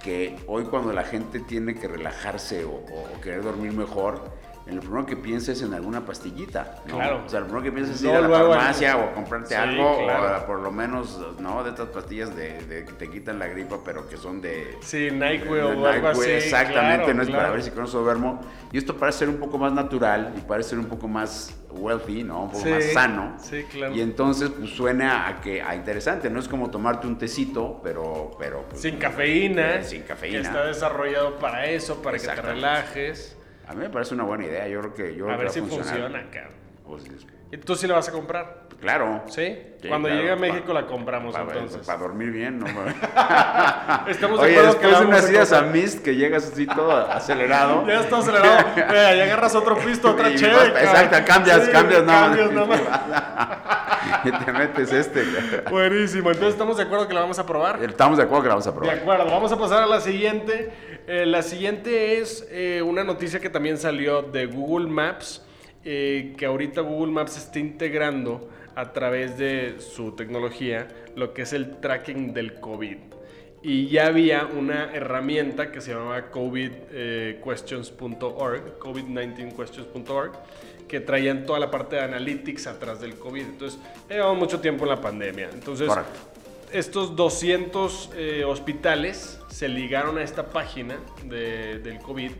[0.03, 4.33] que hoy cuando la gente tiene que relajarse o, o- querer dormir mejor,
[4.67, 6.77] en lo primero que piensa es en alguna pastillita.
[6.87, 6.97] ¿no?
[6.97, 7.23] Claro.
[7.27, 9.13] O sea, lo primero que piensas es ir No, a la luego farmacia o a
[9.13, 10.43] comprarte Sí, algo, claro.
[10.43, 11.65] o por lo menos, ¿no?
[11.65, 15.11] De estas pastillas de, de que te quitan la gripa, pero que son de, Sí,
[15.11, 16.21] NyQuil de o algo así.
[16.21, 18.41] NyQuil, Exactamente, claro, no es para ver si con eso duermo.
[18.73, 22.23] Y esto parece ser un poco más natural y parece ser un poco más wealthy,
[22.23, 22.45] ¿no?
[22.45, 23.37] Un poco Sí, más sano.
[23.39, 23.95] sí, claro.
[23.95, 26.31] Y entonces, pues suena a que a interesante.
[26.31, 28.31] No es como tomarte un tecito, pero.
[28.39, 29.77] pero pues, Sin cafeína.
[29.77, 30.41] eh, Sin Que cafeína.
[30.41, 33.37] está desarrollado para eso, para que te relajes.
[33.69, 34.67] A mí me parece una buena idea.
[34.69, 35.15] Yo creo que.
[35.17, 36.53] Yo A creo ver que si funciona, cabrón.
[36.87, 38.63] Pues, es- ¿Y tú sí la vas a comprar?
[38.81, 39.23] claro.
[39.27, 39.57] ¿Sí?
[39.81, 40.21] Sí, Cuando claro.
[40.23, 41.87] llegue a México Pa- la compramos Para, entonces.
[41.99, 42.67] dormir bien, ¿no?
[44.09, 45.63] Estamos de Oye, después de vamos unas idas a.
[45.63, 47.87] Mist que llegas así todo acelerado.
[47.87, 48.65] Ya está acelerado.
[48.75, 50.69] Mira, ya agarras otro pisto, otra chévere.
[50.83, 52.39] Exacto, cambias, Sí, cambias nada más.
[52.39, 53.82] cambias nada más.
[54.25, 55.23] Y te metes este.
[55.71, 56.31] Buenísimo.
[56.31, 57.83] Entonces, ¿estamos de acuerdo que la vamos a probar?
[57.83, 58.99] Estamos de acuerdo que la vamos a De probar.
[58.99, 60.71] acuerdo, vamos a pasar a la siguiente.
[61.07, 65.45] Eh, la siguiente es eh, una noticia que también salió de Google Maps,
[65.85, 71.53] eh, que ahorita Google Maps está integrando a través de su tecnología lo que es
[71.53, 72.97] el tracking del COVID.
[73.65, 80.33] Y ya había una herramienta que se llamaba covidquestions.org, covid19questions.org,
[80.93, 83.41] que traían toda la parte de analytics atrás del COVID.
[83.41, 85.49] Entonces, llevamos mucho tiempo en la pandemia.
[85.51, 86.21] Entonces, Correcto.
[86.71, 92.31] estos 200 eh, hospitales se ligaron a esta página de- del COVID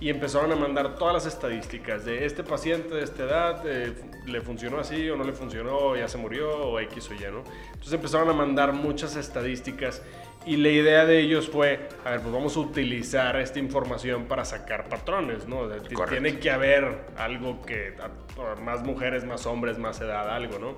[0.00, 3.94] y empezaron a mandar todas las estadísticas de este paciente de esta edad, eh,
[4.26, 7.42] le funcionó así o no le funcionó, ya se murió o X o Y, ¿no?
[7.72, 10.02] Entonces empezaron a mandar muchas estadísticas
[10.46, 14.44] y la idea de ellos fue, a ver, pues vamos a utilizar esta información para
[14.44, 15.68] sacar patrones, ¿no?
[15.68, 15.80] De-.
[16.20, 20.76] Tiene que haber algo que, a- más mujeres, más hombres, más edad, algo, ¿no?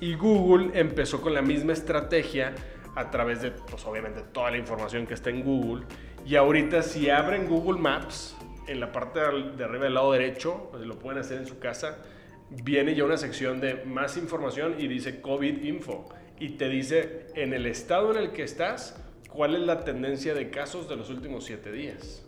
[0.00, 2.54] Y Google empezó con la misma estrategia
[2.94, 5.84] a través de, pues obviamente, toda la información que está en Google.
[6.26, 10.84] Y ahorita si abren Google Maps, en la parte de arriba del lado derecho, pues,
[10.84, 11.98] lo pueden hacer en su casa,
[12.50, 16.08] viene ya una sección de más información y dice COVID Info.
[16.38, 20.50] Y te dice en el estado en el que estás, cuál es la tendencia de
[20.50, 22.22] casos de los últimos siete días.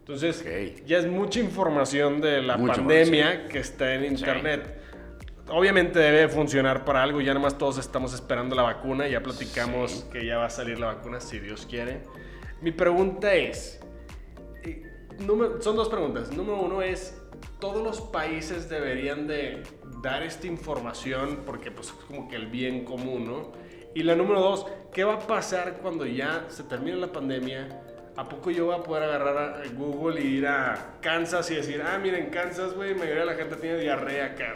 [0.00, 0.84] Entonces, Ok.
[0.86, 4.80] ya es mucha información de la Mucha pandemia que está en internet.
[5.48, 10.06] Obviamente debe funcionar para algo, ya nada más todos estamos esperando la vacuna, ya platicamos
[10.12, 12.02] que ya va a salir la vacuna si Dios quiere.
[12.62, 13.80] Mi pregunta es,
[14.62, 14.82] eh,
[15.18, 16.32] número- son dos preguntas.
[16.34, 17.18] Número uno es,
[17.60, 19.62] ¿todos los países deberían de
[20.02, 23.52] dar esta información porque pues es como que el bien común, ¿no?
[23.94, 27.80] Y la número dos, ¿qué va a pasar cuando ya se termine la pandemia?
[28.16, 31.82] ¿A poco yo voy a poder agarrar a Google y ir a Kansas y decir,
[31.84, 34.52] ah, miren, Kansas, güey, mayoría de la gente tiene diarrea acá?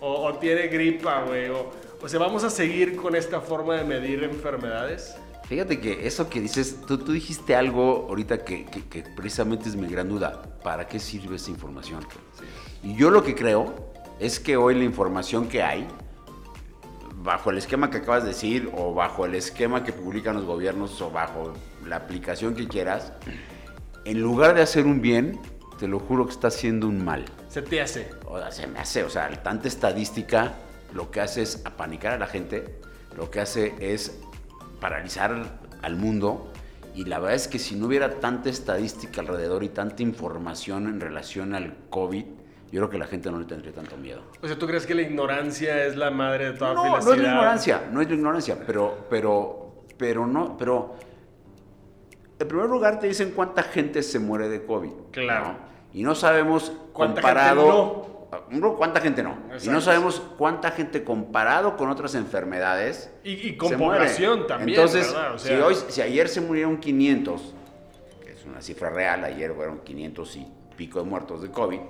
[0.00, 1.48] O, o tiene gripa, güey.
[1.48, 1.70] O,
[2.02, 5.14] o sea, vamos a seguir con esta forma de medir enfermedades.
[5.48, 9.76] Fíjate que eso que dices, tú, tú dijiste algo ahorita que, que- que precisamente es
[9.76, 10.42] mi gran duda.
[10.64, 12.04] ¿Para qué sirve esa información?
[12.82, 15.86] Y yo lo que creo es que hoy la información que hay,
[17.22, 21.00] bajo el esquema que acabas de decir, o bajo el esquema que publican los gobiernos,
[21.00, 21.52] o bajo
[21.86, 23.12] la aplicación que quieras,
[24.04, 25.40] en lugar de hacer un bien,
[25.78, 27.24] te lo juro que está haciendo un mal.
[27.48, 28.10] Se te hace.
[28.26, 30.54] O sea, se me hace, o sea, tanta estadística
[30.92, 32.80] lo que hace es apanicar a la gente,
[33.16, 34.18] lo que hace es
[34.80, 36.52] paralizar al mundo.
[36.94, 41.00] Y la verdad es que si no hubiera tanta estadística alrededor y tanta información en
[41.00, 42.24] relación al COVID,
[42.72, 44.22] yo creo que la gente no le tendría tanto miedo.
[44.42, 47.04] O sea, ¿tú crees que la ignorancia es la madre de toda No, felicidad?
[47.04, 50.94] no es la ignorancia, no es la ignorancia, pero, pero, pero no, pero
[52.38, 54.90] en primer lugar te dicen cuánta gente se muere de COVID.
[55.12, 55.48] Claro.
[55.48, 55.56] ¿no?
[55.92, 58.08] Y no sabemos ¿Cuánta comparado.
[58.48, 59.36] No, ¿Cuánta gente no?
[59.62, 63.12] Y no sabemos cuánta gente comparado con otras enfermedades.
[63.22, 63.98] Y, y con se muere.
[64.00, 67.54] población también, Entonces, si, hoy, si ayer se murieron 500,
[68.24, 70.46] que es una cifra real, ayer fueron 500 y
[70.78, 71.80] pico de muertos de COVID,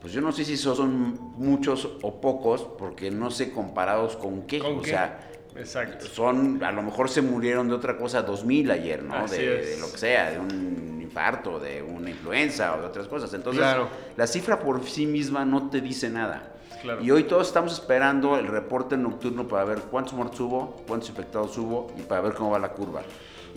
[0.00, 4.42] pues yo no sé si esos son muchos o pocos, porque no sé comparados con
[4.42, 4.58] qué.
[4.60, 4.90] ¿Con o qué?
[4.90, 5.20] sea,
[5.56, 6.06] Exacto.
[6.06, 9.14] son, a lo mejor se murieron de otra cosa 2000 ayer, ¿no?
[9.14, 9.70] Así De, es.
[9.74, 13.32] de lo que sea, de un infarto, de una influenza o de otras cosas.
[13.34, 13.88] Entonces, Claro.
[14.16, 16.54] la cifra por sí misma no te dice nada.
[16.82, 17.02] Claro.
[17.02, 21.58] Y hoy todos estamos esperando el reporte nocturno para ver cuántos muertos hubo, cuántos infectados
[21.58, 23.02] hubo y para ver cómo va la curva.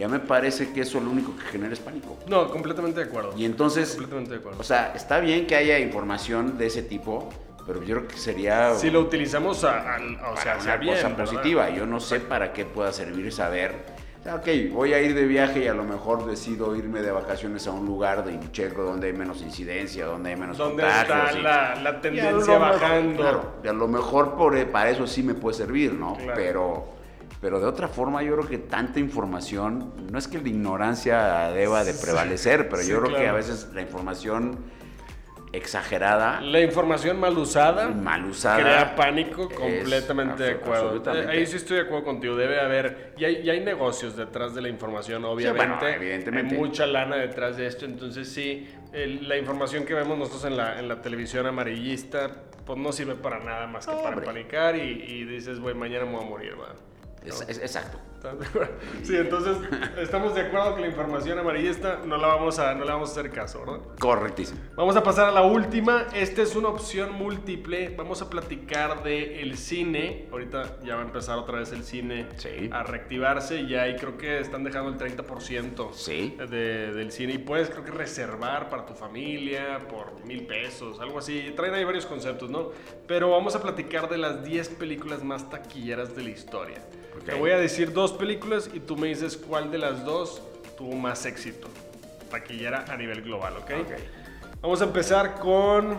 [0.01, 2.17] Ya me parece que eso lo único que genera es pánico.
[2.27, 3.33] No, completamente de acuerdo.
[3.37, 4.59] Y entonces, Completamente de acuerdo.
[4.59, 7.29] o sea, está bien que haya información de ese tipo,
[7.67, 9.99] pero yo creo que sería si lo utilizamos a,
[10.33, 11.23] o sea, una bien, cosa ¿verdad?
[11.25, 11.69] positiva.
[11.69, 13.75] Yo no sé para qué pueda servir saber.
[14.25, 17.71] Ok, voy a ir de viaje y a lo mejor decido irme de vacaciones a
[17.71, 21.27] un lugar de checo donde hay menos incidencia, donde hay menos ¿Dónde contagios.
[21.29, 23.21] está y- la, la y a tendencia mejor, bajando?
[23.21, 26.15] claro, y a lo mejor por, eh, para eso sí me puede servir, ¿no?
[26.17, 26.33] Claro.
[26.35, 27.00] Pero,
[27.41, 31.83] pero de otra forma yo creo que tanta información, no es que la ignorancia deba
[31.83, 34.59] de prevalecer, pero sí, yo creo que a veces la información
[35.53, 41.03] exagerada, La información mal usada, mal usada, crea pánico, completamente de acuerdo.
[41.13, 42.35] Eh, Ahí sí estoy de acuerdo contigo.
[42.37, 45.67] Debe haber, y hay, y hay negocios detrás de la información, obviamente.
[45.75, 46.55] bueno, evidentemente.
[46.55, 47.83] Hay mucha lana detrás de esto.
[47.85, 52.29] Entonces, sí, el- la información que vemos nosotros en la, en la televisión amarillista,
[52.65, 56.13] pues no sirve para nada más que para panicar y, y dices, güey, mañana me
[56.13, 56.75] voy a morir, ¿verdad?
[57.23, 58.10] Exacto.
[58.21, 58.73] ¿Estás de acuerdo?
[59.01, 59.57] Sí, entonces
[59.97, 63.13] estamos de acuerdo que la información amarillista no la vamos a, no le vamos a
[63.19, 63.79] hacer caso, ¿verdad?
[63.99, 64.59] Correctísimo.
[64.75, 66.05] Vamos a pasar a la última.
[66.13, 67.95] Esta es una opción múltiple.
[67.97, 70.27] Vamos a platicar de el cine.
[70.31, 72.69] Ahorita ya va a empezar otra vez el cine Sí.
[72.71, 73.65] a reactivarse.
[73.65, 76.37] Ya ahí creo que están dejando el 30% Sí.
[76.47, 77.33] de- del cine.
[77.33, 81.53] Y puedes creo que reservar para tu familia por mil pesos, algo así.
[81.55, 82.69] Traen ahí varios conceptos, ¿no?
[83.07, 86.77] Pero vamos a platicar de las 10 películas más taquilleras de la historia.
[87.17, 87.25] Ok.
[87.25, 90.41] Te voy a decir dos películas y tú me dices cuál de las dos
[90.77, 91.67] tuvo más éxito.
[92.29, 93.71] Taquillera a nivel global, ¿ok?
[94.61, 95.97] Vamos a empezar con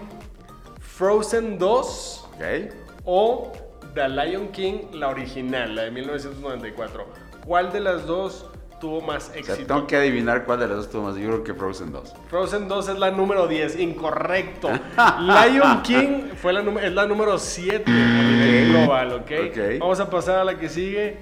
[0.80, 2.72] Frozen 2 Ok.
[3.04, 3.52] o
[3.94, 7.06] The Lion King, la original, la de 1994.
[7.44, 8.46] ¿Cuál de las dos
[8.80, 9.66] tuvo más O sea, éxito?
[9.74, 11.16] tengo que adivinar cuál de las dos tuvo más.
[11.16, 12.14] Yo creo que Frozen 2.
[12.30, 14.70] Frozen 2 es la número 10, incorrecto.
[15.20, 19.30] Lion King fue la, es la número 7 a nivel global, ¿ok?
[19.50, 19.58] Ok.
[19.80, 21.18] Vamos a pasar a la que sigue.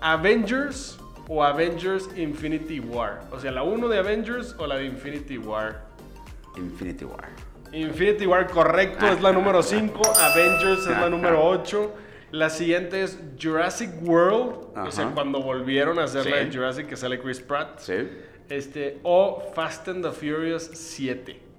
[0.00, 0.98] Avengers
[1.28, 3.22] o Avengers Infinity War.
[3.30, 5.82] O sea, la 1 de Avengers o la de Infinity War.
[6.56, 7.28] Infinity War.
[7.72, 10.02] Infinity War, correcto, es la número 5.
[10.18, 11.94] Avengers es la número 8.
[12.32, 14.76] La siguiente es Jurassic World.
[14.76, 16.52] O sea, cuando volvieron a hacer la de.
[16.52, 17.78] Jurassic que sale Chris Pratt.
[17.78, 18.08] ¿Sí?
[18.48, 21.49] Este, o Fast and the Furious 7.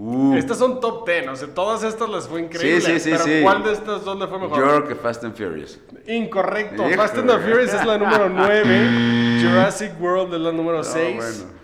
[0.00, 2.80] Uh, Estas son top 10, o sea, todas estas les fue increíble.
[2.80, 3.40] Sí, sí, sí, pero sí.
[3.42, 4.56] ¿cuál de estas dos le fue mejor?
[4.56, 5.80] yo creo que Fast and Furious.
[6.06, 6.84] Incorrecto.
[6.94, 9.40] Fast and the Furious es la número 9.
[9.42, 11.16] Jurassic World es la número 6.
[11.16, 11.58] bueno.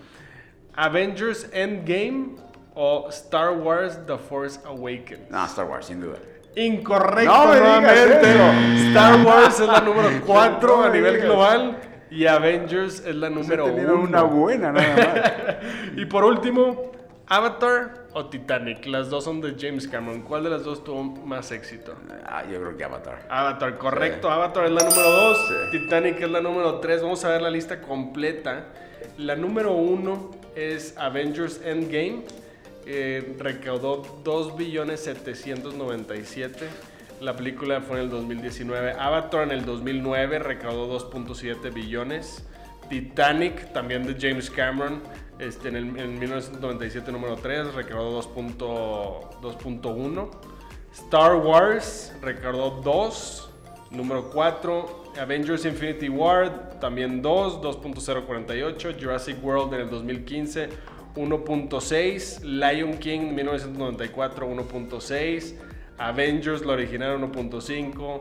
[0.75, 2.35] Avengers Endgame
[2.73, 5.29] o Star Wars The Force Awakens.
[5.31, 6.17] No, Star Wars, sin duda.
[6.57, 8.35] Incorrecto No nuevamente.
[8.89, 11.25] Star Wars es la número 4 No a nivel digas.
[11.27, 11.77] global
[12.11, 14.03] y Avengers es la número He tenido 1.
[14.03, 15.55] una buena nada más.
[15.95, 16.91] Y por último,
[17.27, 18.85] Avatar o Titanic.
[18.85, 20.21] Las dos son de James Cameron.
[20.21, 21.95] ¿Cuál de las dos tuvo más éxito?
[22.25, 23.25] ah, yo creo que Avatar.
[23.29, 24.29] Avatar, correcto.
[24.29, 25.47] Avatar es la número 2.
[25.47, 25.79] Sí.
[25.79, 27.01] Titanic es la número 3.
[27.01, 28.65] Vamos a ver la lista completa.
[29.17, 32.23] La número 1 es Avengers Endgame.
[32.85, 36.67] Eh, recaudó 2 billones 797.
[37.21, 38.93] La película fue en el 2019.
[38.99, 42.45] Avatar en el 2009 recaudó 2.7 billones.
[42.89, 45.01] Titanic, también de James Cameron,
[45.39, 49.41] este, en, el, en 1997 número 3, recaudó 2.1.
[49.41, 50.29] 2.1.
[50.93, 53.49] Star Wars recaudó 2.
[53.91, 58.99] Número 4, Avengers Infinity War, también 2, 2.048.
[58.99, 60.69] Jurassic World en el 2015,
[61.15, 62.41] 1.6.
[62.41, 65.55] Lion King 1994, 1.6.
[65.97, 68.19] Avengers, la original, 1.5.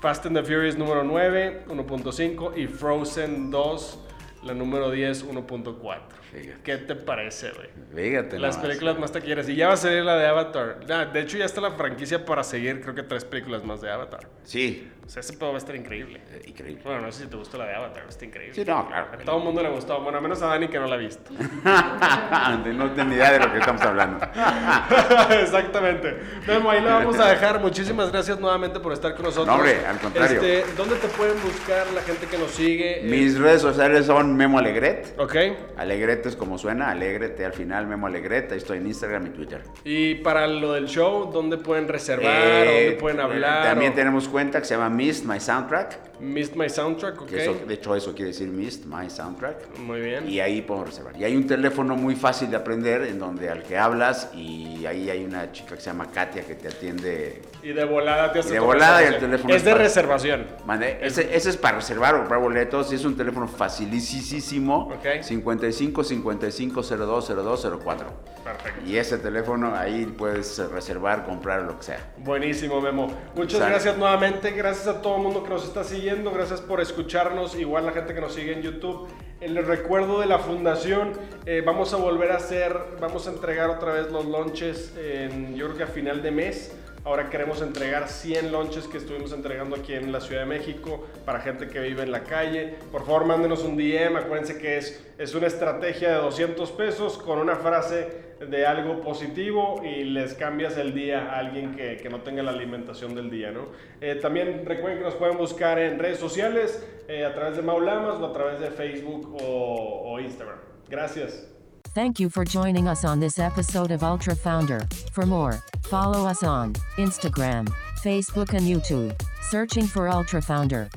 [0.00, 2.58] Fast and the Furious número 9, 1.5.
[2.58, 3.98] Y Frozen 2,
[4.44, 6.21] la número 10, 1.4.
[6.32, 6.62] Fíjate.
[6.62, 7.68] ¿Qué te parece, güey?
[7.94, 8.68] Fíjate Las nomás.
[8.68, 9.48] películas más taquilleras.
[9.48, 10.80] Y ya va a salir la de Avatar.
[11.12, 14.26] De hecho, ya está la franquicia para seguir, creo que tres películas más de Avatar.
[14.44, 16.20] Sí, O sea, ese pedo va a estar increíble.
[16.32, 16.80] eh, increíble.
[16.84, 18.54] Bueno, no sé si te gustó la de Avatar, está increíble.
[18.54, 19.08] Sí, no, claro.
[19.12, 20.00] A todo el mundo le gustó.
[20.00, 21.30] Bueno, a menos a Dani que no la ha visto.
[21.34, 24.24] no tengo ni idea de lo que estamos hablando.
[25.42, 26.16] Exactamente.
[26.46, 27.60] Memo, ahí la vamos a dejar.
[27.60, 29.46] Muchísimas gracias nuevamente por estar con nosotros.
[29.48, 30.40] No, hombre, al contrario.
[30.40, 33.02] Este, ¿Dónde te pueden buscar la gente que nos sigue?
[33.04, 35.14] Mis redes sociales son Memo Alegret.
[35.18, 35.34] Ok.
[35.76, 38.50] Alegret como suena, Alegrete al final, Memo Alegret.
[38.52, 39.62] Ahí estoy en Instagram y Twitter.
[39.84, 42.32] Y para lo del show, ¿dónde pueden reservar?
[42.34, 43.64] Eh, ¿Dónde pueden hablar?
[43.64, 46.11] También O- tenemos cuenta que se llama Mist My Soundtrack.
[46.22, 47.32] Missed My Soundtrack, ok.
[47.32, 49.76] Eso, de hecho, eso quiere decir Mist My Soundtrack.
[49.80, 50.28] Muy bien.
[50.28, 51.16] Y ahí podemos reservar.
[51.18, 55.10] Y hay un teléfono muy fácil de aprender en donde al que hablas y ahí
[55.10, 57.42] hay una chica que se llama Katia que te atiende.
[57.62, 60.46] Y de volada te hace Y de volada y el teléfono Es de para- reservación.
[60.64, 64.92] Mande, ese, ese es para reservar o comprar boletos y es un teléfono facilísimo.
[64.94, 65.22] Ok.
[65.22, 68.06] 55 55 02 02 04.
[68.44, 68.80] Perfecto.
[68.86, 72.12] Y ese teléfono ahí puedes reservar, comprar lo que sea.
[72.18, 73.12] Buenísimo, Memo.
[73.34, 73.70] Muchas Sale.
[73.72, 74.50] gracias nuevamente.
[74.52, 76.11] Gracias a todo el mundo que nos está siguiendo.
[76.20, 77.58] Gracias por escucharnos.
[77.58, 79.08] Igual la gente que nos sigue en YouTube.
[79.40, 81.12] El recuerdo de la fundación.
[81.46, 85.66] eh, vamos a volver a hacer, vamos a entregar otra vez los lunches en, yo
[85.66, 86.76] creo que a final de mes.
[87.04, 91.40] Ahora queremos entregar 100 lunches que estuvimos entregando aquí en la Ciudad de México para
[91.40, 92.74] gente que vive en la calle.
[92.92, 94.16] Por favor, mándenos un DM.
[94.16, 99.82] Acuérdense que es, es una estrategia de 200 pesos con una frase de algo positivo
[99.84, 103.50] y les cambias el día a alguien que, que no tenga la alimentación del día,
[103.50, 103.66] ¿no?
[104.00, 108.20] Eh, también recuerden que nos pueden buscar en redes sociales, eh, a través de Maulamas
[108.20, 110.58] o a través de Facebook o, o Instagram.
[110.88, 111.51] Gracias.
[111.94, 114.80] Thank you for joining us on this episode of Ultra Founder.
[115.12, 117.68] For more, follow us on Instagram,
[118.02, 120.88] Facebook, and YouTube, searching for Ultra Founder.